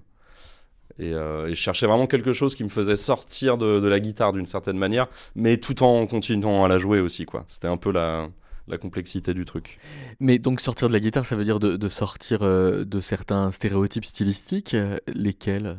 [0.99, 3.99] Et, euh, et je cherchais vraiment quelque chose qui me faisait sortir de, de la
[3.99, 7.45] guitare d'une certaine manière, mais tout en continuant à la jouer aussi, quoi.
[7.49, 8.29] C'était un peu la,
[8.69, 9.79] la complexité du truc.
[10.21, 13.51] Mais donc sortir de la guitare, ça veut dire de, de sortir euh, de certains
[13.51, 14.77] stéréotypes stylistiques,
[15.09, 15.79] lesquels?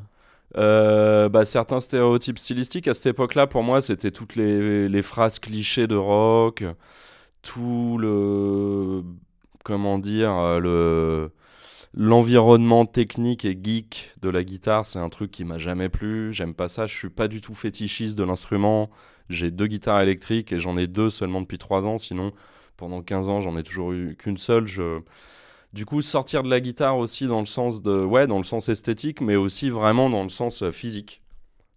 [0.58, 5.40] Euh, bah, certains stéréotypes stylistiques à cette époque-là, pour moi, c'était toutes les, les phrases
[5.40, 6.64] clichés de rock,
[7.42, 9.04] tout le.
[9.66, 11.32] Comment dire euh, le,
[11.96, 16.32] L'environnement technique et geek de la guitare, c'est un truc qui m'a jamais plu.
[16.32, 16.86] J'aime pas ça.
[16.86, 18.92] Je suis pas du tout fétichiste de l'instrument.
[19.28, 21.98] J'ai deux guitares électriques et j'en ai deux seulement depuis trois ans.
[21.98, 22.32] Sinon,
[22.78, 24.68] pendant 15 ans, j'en ai toujours eu qu'une seule.
[24.68, 25.00] Je...
[25.74, 28.70] Du coup, sortir de la guitare aussi dans le sens de, ouais, dans le sens
[28.70, 31.24] esthétique, mais aussi vraiment dans le sens euh, physique.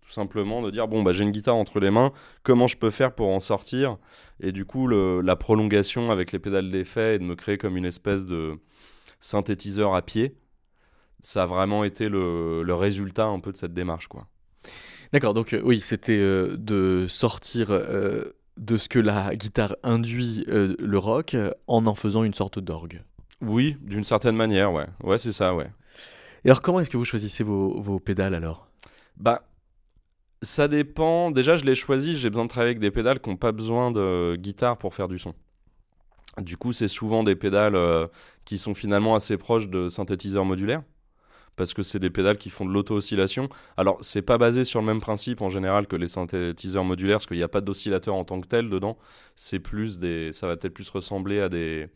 [0.08, 2.88] Tout simplement de dire bon bah j'ai une guitare entre les mains, comment je peux
[2.88, 3.98] faire pour en sortir?
[4.40, 7.76] Et du coup, le, la prolongation avec les pédales d'effet et de me créer comme
[7.76, 8.54] une espèce de
[9.20, 10.34] synthétiseur à pied,
[11.20, 14.28] ça a vraiment été le, le résultat un peu de cette démarche, quoi.
[15.12, 20.42] D'accord, donc euh, oui, c'était euh, de sortir euh, de ce que la guitare induit
[20.46, 21.36] le rock
[21.66, 23.02] en en faisant une sorte d'orgue.
[23.42, 24.86] Oui, d'une certaine manière, ouais.
[25.02, 25.70] Ouais, c'est ça, ouais.
[26.46, 28.68] Et alors comment est-ce que vous choisissez vos, vos pédales alors?
[29.18, 29.42] Bah,
[30.42, 31.30] ça dépend.
[31.30, 33.90] Déjà, je l'ai choisi, j'ai besoin de travailler avec des pédales qui n'ont pas besoin
[33.90, 35.34] de guitare pour faire du son.
[36.40, 38.06] Du coup, c'est souvent des pédales euh,
[38.44, 40.82] qui sont finalement assez proches de synthétiseurs modulaires.
[41.56, 43.48] Parce que c'est des pédales qui font de l'auto-oscillation.
[43.76, 47.26] Alors, c'est pas basé sur le même principe en général que les synthétiseurs modulaires, parce
[47.26, 48.96] qu'il n'y a pas d'oscillateur en tant que tel dedans.
[49.34, 50.32] C'est plus des.
[50.32, 51.88] Ça va peut-être plus ressembler à des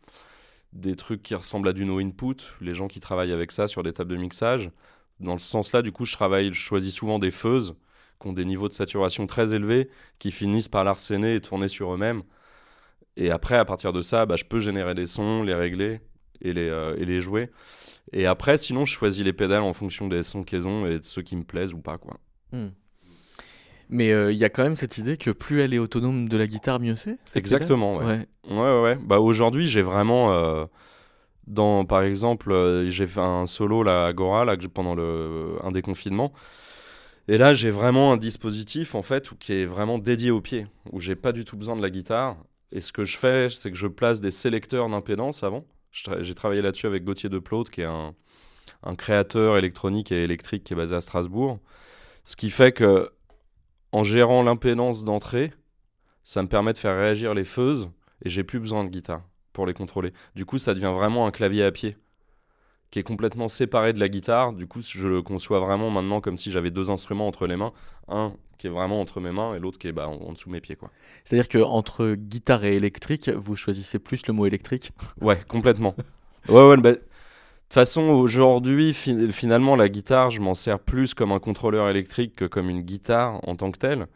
[0.73, 3.83] des trucs qui ressemblent à du no input, les gens qui travaillent avec ça sur
[3.83, 4.71] des tables de mixage.
[5.21, 7.77] Dans ce sens-là, du coup, je travaille, je choisis souvent des feuses
[8.23, 11.93] qui ont des niveaux de saturation très élevés, qui finissent par l'arsener et tourner sur
[11.93, 12.23] eux-mêmes.
[13.17, 16.01] Et après, à partir de ça, bah, je peux générer des sons, les régler
[16.41, 17.51] et les, euh, et les jouer.
[18.13, 21.05] Et après, sinon, je choisis les pédales en fonction des sons qu'elles ont et de
[21.05, 21.99] ceux qui me plaisent ou pas.
[21.99, 22.19] Quoi.
[22.53, 22.69] Hmm.
[23.91, 26.37] Mais euh, il y a quand même cette idée que plus elle est autonome de
[26.39, 28.27] la guitare, mieux c'est Exactement, ouais.
[28.49, 28.99] Ouais, ouais, ouais.
[29.05, 30.33] Bah, aujourd'hui, j'ai vraiment.
[30.33, 30.65] euh,
[31.47, 35.73] dans, par exemple, euh, j'ai fait un solo là, à Agora là, pendant le, un
[35.73, 36.33] des confinements.
[37.29, 41.01] Et là, j'ai vraiment un dispositif en fait qui est vraiment dédié au pied, où
[41.01, 42.37] j'ai pas du tout besoin de la guitare.
[42.73, 45.65] Et ce que je fais, c'est que je place des sélecteurs d'impédance avant.
[45.93, 48.15] J'ai travaillé là-dessus avec Gauthier Deplaute, qui est un,
[48.83, 51.59] un créateur électronique et électrique qui est basé à Strasbourg.
[52.25, 53.11] Ce qui fait que,
[53.93, 55.53] en gérant l'impédance d'entrée,
[56.25, 57.91] ça me permet de faire réagir les feuses
[58.25, 60.13] et j'ai plus besoin de guitare pour les contrôler.
[60.35, 61.97] Du coup, ça devient vraiment un clavier à pied
[62.93, 64.55] qui est complètement séparé de la guitare.
[64.55, 67.73] Du coup, je le conçois vraiment maintenant comme si j'avais deux instruments entre les mains,
[68.09, 70.51] un qui est vraiment entre mes mains et l'autre qui est bah, en, en dessous
[70.51, 70.93] de mes pieds, quoi.
[71.25, 74.93] C'est-à-dire qu'entre guitare et électrique, vous choisissez plus le mot électrique?
[75.21, 75.95] Ouais, complètement.
[76.49, 76.77] ouais, ouais.
[76.77, 77.05] bah, De toute
[77.71, 82.47] façon, aujourd'hui, fi- finalement, la guitare, je m'en sers plus comme un contrôleur électrique que
[82.47, 84.07] comme une guitare en tant que telle.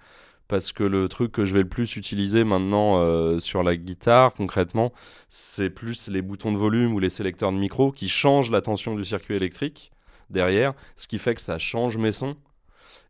[0.49, 4.33] Parce que le truc que je vais le plus utiliser maintenant euh, sur la guitare,
[4.33, 4.93] concrètement,
[5.29, 8.95] c'est plus les boutons de volume ou les sélecteurs de micro qui changent la tension
[8.95, 9.91] du circuit électrique
[10.31, 12.37] derrière, ce qui fait que ça change mes sons.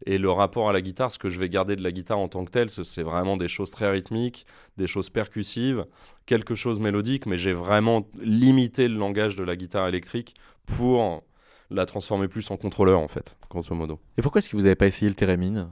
[0.05, 2.29] Et le rapport à la guitare, ce que je vais garder de la guitare en
[2.29, 5.85] tant que telle, ce- c'est vraiment des choses très rythmiques, des choses percussives,
[6.27, 10.35] quelque chose mélodique, mais j'ai vraiment limité le langage de la guitare électrique
[10.67, 11.23] pour
[11.71, 13.99] la transformer plus en contrôleur, en fait, grosso modo.
[14.19, 15.69] Et pourquoi est-ce que vous n'avez pas essayé le thérémine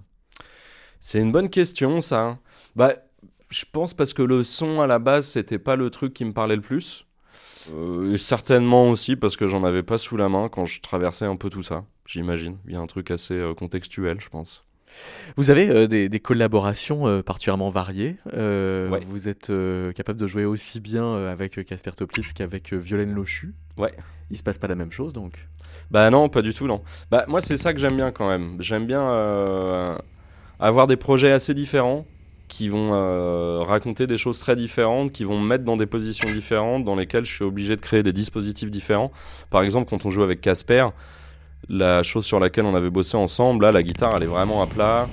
[1.06, 2.38] C'est une bonne question, ça.
[2.76, 2.94] Bah,
[3.50, 6.32] je pense parce que le son à la base, c'était pas le truc qui me
[6.32, 7.04] parlait le plus.
[7.74, 11.36] Euh, certainement aussi parce que j'en avais pas sous la main quand je traversais un
[11.36, 12.56] peu tout ça, j'imagine.
[12.66, 14.64] Il y a un truc assez euh, contextuel, je pense.
[15.36, 18.16] Vous avez euh, des, des collaborations euh, particulièrement variées.
[18.32, 19.00] Euh, Ouais.
[19.06, 19.52] Vous êtes
[19.94, 23.54] capable de jouer aussi bien avec Casper Toplitz qu'avec Violaine Lochu.
[23.76, 23.92] Ouais.
[24.30, 25.46] Il se passe pas la même chose donc?
[25.90, 26.82] Bah non, pas du tout, non.
[27.10, 28.56] Bah moi, c'est ça que j'aime bien quand même.
[28.60, 29.98] J'aime bien
[30.60, 32.06] avoir des projets assez différents
[32.48, 36.30] qui vont euh, raconter des choses très différentes, qui vont me mettre dans des positions
[36.30, 39.10] différentes, dans lesquelles je suis obligé de créer des dispositifs différents.
[39.50, 40.88] Par exemple, quand on joue avec Casper,
[41.68, 44.66] la chose sur laquelle on avait bossé ensemble, là, la guitare, elle est vraiment à
[44.66, 45.08] plat.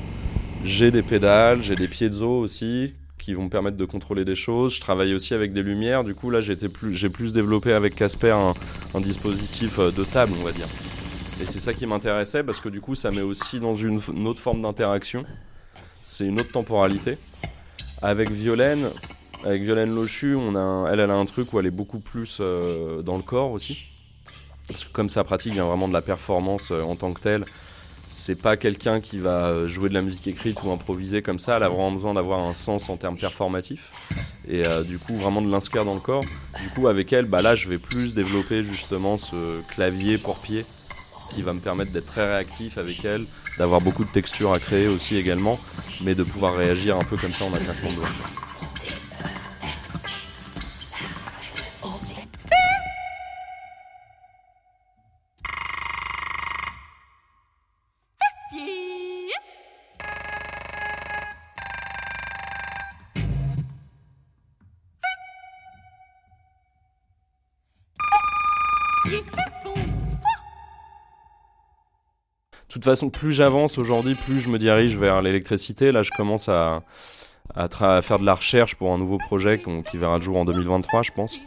[0.63, 4.75] J'ai des pédales, j'ai des piezo aussi qui vont me permettre de contrôler des choses.
[4.75, 6.03] Je travaille aussi avec des lumières.
[6.03, 8.53] Du coup, là, j'étais plus, j'ai plus développé avec Casper un,
[8.95, 11.00] un dispositif euh, de table, on va dire.
[11.41, 14.39] Et c'est ça qui m'intéressait parce que du coup, ça met aussi dans une, autre
[14.39, 15.23] forme d'interaction.
[16.03, 17.17] C'est une autre temporalité.
[18.03, 18.83] Avec Violaine,
[19.43, 20.37] avec Violaine Lochu,
[20.91, 23.85] elle, a un truc où elle est beaucoup plus euh, dans le corps aussi.
[24.67, 27.43] Parce que comme sa pratique vient vraiment de la performance euh, en tant que telle,
[27.47, 31.57] c'est pas quelqu'un qui va euh, jouer de la musique écrite ou improviser comme ça.
[31.57, 33.91] Elle a vraiment besoin d'avoir un sens en termes performatifs.
[34.47, 36.25] Et du coup, vraiment de l'inscrire dans le corps.
[36.61, 40.63] Du coup, avec elle, bah là, je vais plus développer justement ce clavier pour pied
[41.33, 43.25] qui va me permettre d'être très réactif avec elle,
[43.57, 45.57] d'avoir beaucoup de textures à créer aussi également,
[46.03, 48.01] mais de pouvoir réagir un peu comme ça en un claquement de
[72.73, 75.91] toute façon, plus j'avance aujourd'hui, plus je me dirige vers l'électricité.
[75.91, 76.83] Là, je commence à,
[77.55, 81.03] à, faire de la recherche pour un nouveau projet qui verra le jour en 2023,
[81.03, 81.39] je pense.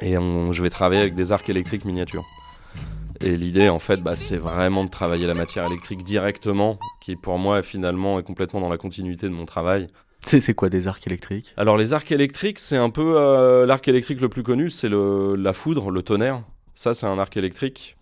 [0.00, 2.24] Et je vais travailler avec des arcs électriques miniatures.
[3.20, 7.38] Et l'idée, en fait, bah, c'est vraiment de travailler la matière électrique directement, qui pour
[7.38, 9.88] moi, finalement, est complètement dans la continuité de mon travail.
[10.20, 11.54] C'est quoi des arcs électriques?
[11.56, 15.52] Alors les arcs électriques, c'est un peu euh, l'arc électrique le plus connu, c'est la
[15.52, 16.42] foudre, le tonnerre.
[16.74, 17.96] Ça, c'est un arc électrique.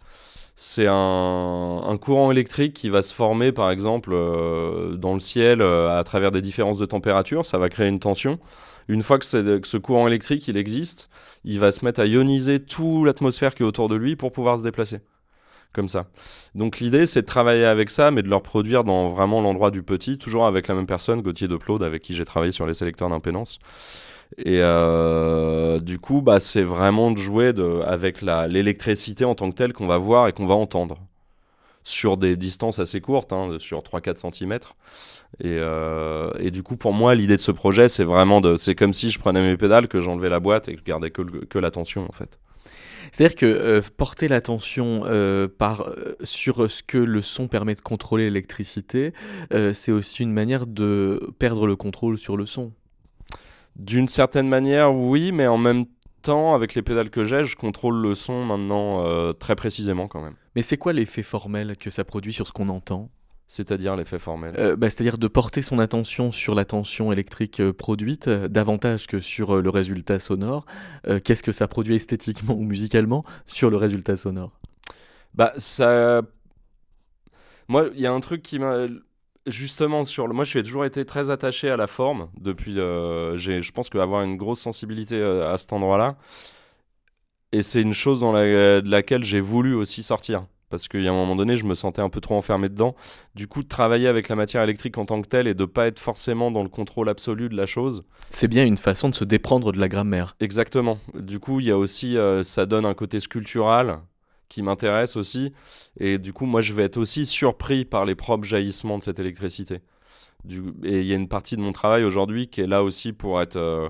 [0.58, 5.98] C'est un, courant électrique qui va se former, par exemple, euh, dans le ciel euh,
[5.98, 7.44] à travers des différences de température.
[7.44, 8.38] Ça va créer une tension.
[8.88, 11.10] Une fois que, ce courant électrique il existe,
[11.44, 14.56] il va se mettre à ioniser toute l'atmosphère qui est autour de lui pour pouvoir
[14.56, 15.00] se déplacer.
[15.74, 16.06] Comme ça.
[16.54, 19.82] Donc l'idée, c'est de travailler avec ça, mais de le reproduire dans vraiment l'endroit du
[19.82, 22.72] petit, toujours avec la même personne, Gauthier de Plaude, avec qui j'ai travaillé sur les
[22.72, 23.58] sélecteurs d'impédance.
[24.38, 27.52] Et euh, du coup, bah, c'est vraiment de jouer
[27.84, 30.98] avec l'électricité en tant que telle qu'on va voir et qu'on va entendre
[31.84, 34.58] sur des distances assez courtes, hein, sur 3-4 cm.
[35.40, 38.56] Et, euh, et, du coup, pour moi, l'idée de ce projet, c'est vraiment de.
[38.56, 41.10] C'est comme si je prenais mes pédales, que j'enlevais la boîte et que je gardais
[41.10, 42.40] que, que l'attention, en fait.
[43.12, 45.04] C'est-à-dire que euh, porter l'attention
[46.24, 49.12] sur ce que le son permet de contrôler l'électricité,
[49.72, 52.72] c'est aussi une manière de perdre le contrôle sur le son.
[53.78, 55.84] D'une certaine manière, oui, mais en même
[56.22, 60.22] temps, avec les pédales que j'ai, je contrôle le son maintenant euh, très précisément quand
[60.22, 60.34] même.
[60.54, 63.10] Mais c'est quoi l'effet formel que ça produit sur ce qu'on entend?
[63.48, 64.54] C'est-à-dire l'effet formel?
[64.58, 69.20] Euh, bah, C'est-à-dire de porter son attention sur la tension électrique euh, produite davantage que
[69.20, 70.64] sur le résultat sonore.
[71.22, 74.58] Qu'est-ce que ça produit esthétiquement ou musicalement sur le résultat sonore?
[75.34, 76.22] Bah ça...
[77.68, 78.86] Moi, il y a un truc qui m'a
[79.46, 80.34] justement sur le...
[80.34, 83.88] moi je suis toujours été très attaché à la forme depuis euh, j'ai je pense
[83.88, 86.16] qu'avoir une grosse sensibilité euh, à cet endroit-là.
[87.52, 88.80] Et c'est une chose dans la...
[88.80, 90.46] de laquelle j'ai voulu aussi sortir.
[90.68, 92.96] Parce qu'il y a un moment donné je me sentais un peu trop enfermé dedans.
[93.36, 95.86] Du coup de travailler avec la matière électrique en tant que telle et de pas
[95.86, 98.02] être forcément dans le contrôle absolu de la chose.
[98.30, 100.34] C'est bien une façon de se déprendre de la grammaire.
[100.40, 100.98] Exactement.
[101.14, 104.00] Du coup il y a aussi euh, ça donne un côté sculptural
[104.48, 105.52] qui m'intéresse aussi.
[105.98, 109.18] Et du coup, moi, je vais être aussi surpris par les propres jaillissements de cette
[109.18, 109.80] électricité.
[110.84, 113.40] Et il y a une partie de mon travail aujourd'hui qui est là aussi pour
[113.40, 113.56] être.
[113.56, 113.88] Euh,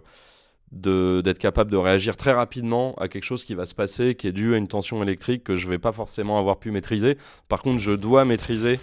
[0.72, 4.32] d'être capable de réagir très rapidement à quelque chose qui va se passer, qui est
[4.32, 7.16] dû à une tension électrique que je vais pas forcément avoir pu maîtriser.
[7.48, 8.80] Par contre, je dois maîtriser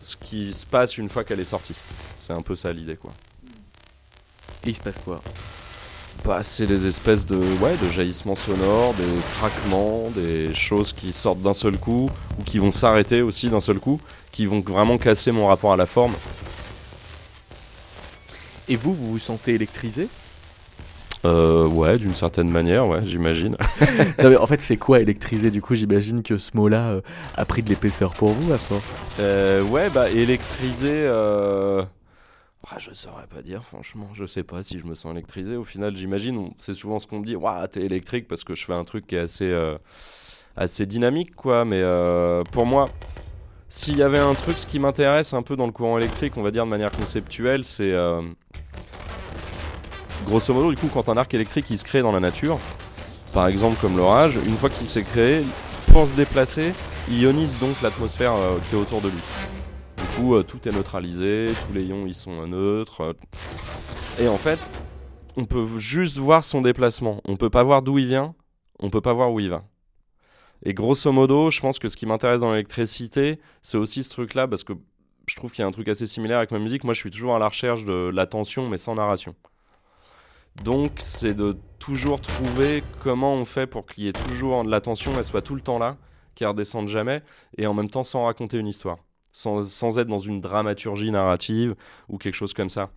[0.00, 1.76] ce qui se passe une fois qu'elle est sortie.
[2.18, 3.12] C'est un peu ça l'idée, quoi.
[4.64, 5.20] Et il se passe quoi?
[6.42, 9.04] C'est des espèces de, ouais, de jaillissements sonores, des
[9.36, 13.78] craquements, des choses qui sortent d'un seul coup, ou qui vont s'arrêter aussi d'un seul
[13.78, 14.00] coup,
[14.32, 16.14] qui vont vraiment casser mon rapport à la forme.
[18.68, 20.08] Et vous, vous vous sentez électrisé?
[21.24, 23.56] Euh, ouais, d'une certaine manière, ouais, j'imagine.
[24.40, 25.50] en fait, c'est quoi électriser?
[25.50, 27.00] Du coup, j'imagine que ce mot-là euh,
[27.36, 28.84] a pris de l'épaisseur pour vous à force.
[29.20, 31.08] Euh, ouais, bah électriser.
[32.64, 32.74] Euh...
[32.74, 34.08] Ah, je saurais pas dire, franchement.
[34.14, 35.56] Je sais pas si je me sens électrisé.
[35.56, 37.36] Au final, j'imagine, c'est souvent ce qu'on me dit.
[37.36, 39.76] Waouh, t'es électrique parce que je fais un truc qui est assez, euh,
[40.56, 41.64] assez dynamique, quoi.
[41.64, 42.86] Mais euh, pour moi,
[43.68, 46.42] s'il y avait un truc, ce qui m'intéresse un peu dans le courant électrique, on
[46.42, 47.92] va dire de manière conceptuelle, c'est.
[47.92, 48.22] Euh,
[50.26, 52.58] grosso modo, du coup, quand un arc électrique il se crée dans la nature,
[53.32, 55.42] par exemple comme l'orage, une fois qu'il s'est créé,
[55.92, 56.72] pour se déplacer,
[57.08, 58.32] il ionise donc l'atmosphère
[58.68, 59.20] qui est autour de lui.
[60.16, 63.00] Coup, euh, tout est neutralisé, tous les ions ils sont neutres.
[63.00, 63.12] Euh.
[64.20, 64.60] Et en fait,
[65.36, 67.20] on peut juste voir son déplacement.
[67.24, 68.34] On peut pas voir d'où il vient,
[68.78, 69.64] on peut pas voir où il va.
[70.64, 74.46] Et grosso modo, je pense que ce qui m'intéresse dans l'électricité, c'est aussi ce truc-là,
[74.46, 74.72] parce que
[75.26, 76.84] je trouve qu'il y a un truc assez similaire avec ma musique.
[76.84, 79.34] Moi, je suis toujours à la recherche de l'attention, mais sans narration.
[80.62, 85.10] Donc, c'est de toujours trouver comment on fait pour qu'il y ait toujours de l'attention,
[85.16, 85.96] elle soit tout le temps là,
[86.34, 87.22] qu'elle redescende jamais,
[87.58, 88.98] et en même temps sans raconter une histoire
[89.34, 91.74] sans, être dans une dramaturgie narrative
[92.08, 92.90] ou quelque chose comme ça.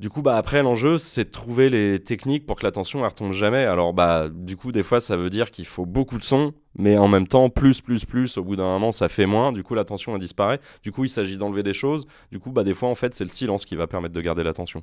[0.00, 3.32] Du coup, bah, après, l'enjeu, c'est de trouver les techniques pour que l'attention ne retombe
[3.32, 3.64] jamais.
[3.64, 6.98] Alors, bah, du coup, des fois, ça veut dire qu'il faut beaucoup de son, mais
[6.98, 9.52] en même temps, plus, plus, plus, au bout d'un moment, ça fait moins.
[9.52, 10.58] Du coup, l'attention, elle disparaît.
[10.82, 12.06] Du coup, il s'agit d'enlever des choses.
[12.32, 14.42] Du coup, bah, des fois, en fait, c'est le silence qui va permettre de garder
[14.42, 14.82] l'attention.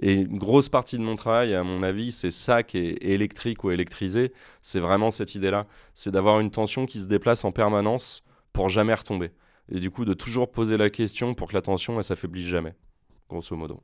[0.00, 3.64] Et une grosse partie de mon travail, à mon avis, c'est ça qui est électrique
[3.64, 4.32] ou électrisé.
[4.62, 5.66] C'est vraiment cette idée-là.
[5.94, 8.22] C'est d'avoir une tension qui se déplace en permanence
[8.52, 9.32] pour jamais retomber
[9.70, 12.74] et du coup de toujours poser la question pour que l'attention elle s'affaiblisse jamais,
[13.28, 13.80] grosso modo.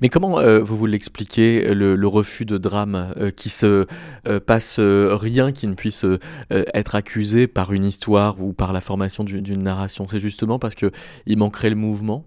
[0.00, 3.86] Mais comment euh, vous vous l'expliquez, le, refus de drame, euh, qui se
[4.28, 6.04] euh, passe rien qui ne puisse
[6.50, 10.06] être accusé par une histoire ou par la formation d'une narration?
[10.06, 12.26] C'est justement parce qu'il manquerait le mouvement?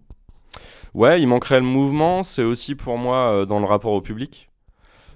[0.93, 4.49] Ouais, il manquerait le mouvement, c'est aussi pour moi dans le rapport au public.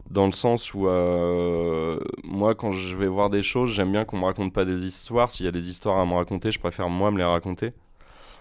[0.10, 4.18] Dans le sens où euh, moi quand je vais voir des choses j'aime bien qu'on
[4.18, 5.32] me raconte pas des histoires.
[5.32, 7.74] S'il y a des histoires à me raconter je préfère moi me les raconter.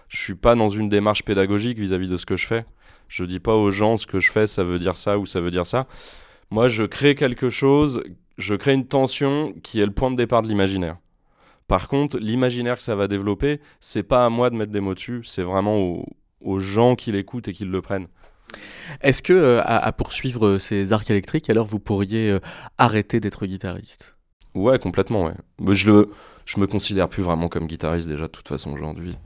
[0.07, 2.65] Je suis pas dans une démarche pédagogique vis-à-vis de ce que je fais.
[3.07, 5.41] Je dis pas aux gens ce que je fais ça veut dire ça ou ça
[5.41, 5.87] veut dire ça.
[6.49, 8.03] Moi je crée quelque chose
[8.37, 10.97] je crée une tension qui est le point de départ de l'imaginaire.
[11.67, 14.95] Par contre l'imaginaire que ça va développer c'est pas à moi de mettre des mots
[14.95, 16.05] dessus c'est vraiment aux,
[16.41, 18.07] aux gens qui l'écoutent et qui le prennent
[19.01, 22.39] est-ce que, euh, à, poursuivre euh, ces arcs électriques, alors vous pourriez euh,
[22.77, 24.15] arrêter d'être guitariste?
[24.55, 25.33] Ouais, complètement, ouais.
[25.59, 26.09] Mais je, le,
[26.45, 29.17] je me considère plus vraiment comme guitariste déjà, de toute façon, aujourd'hui.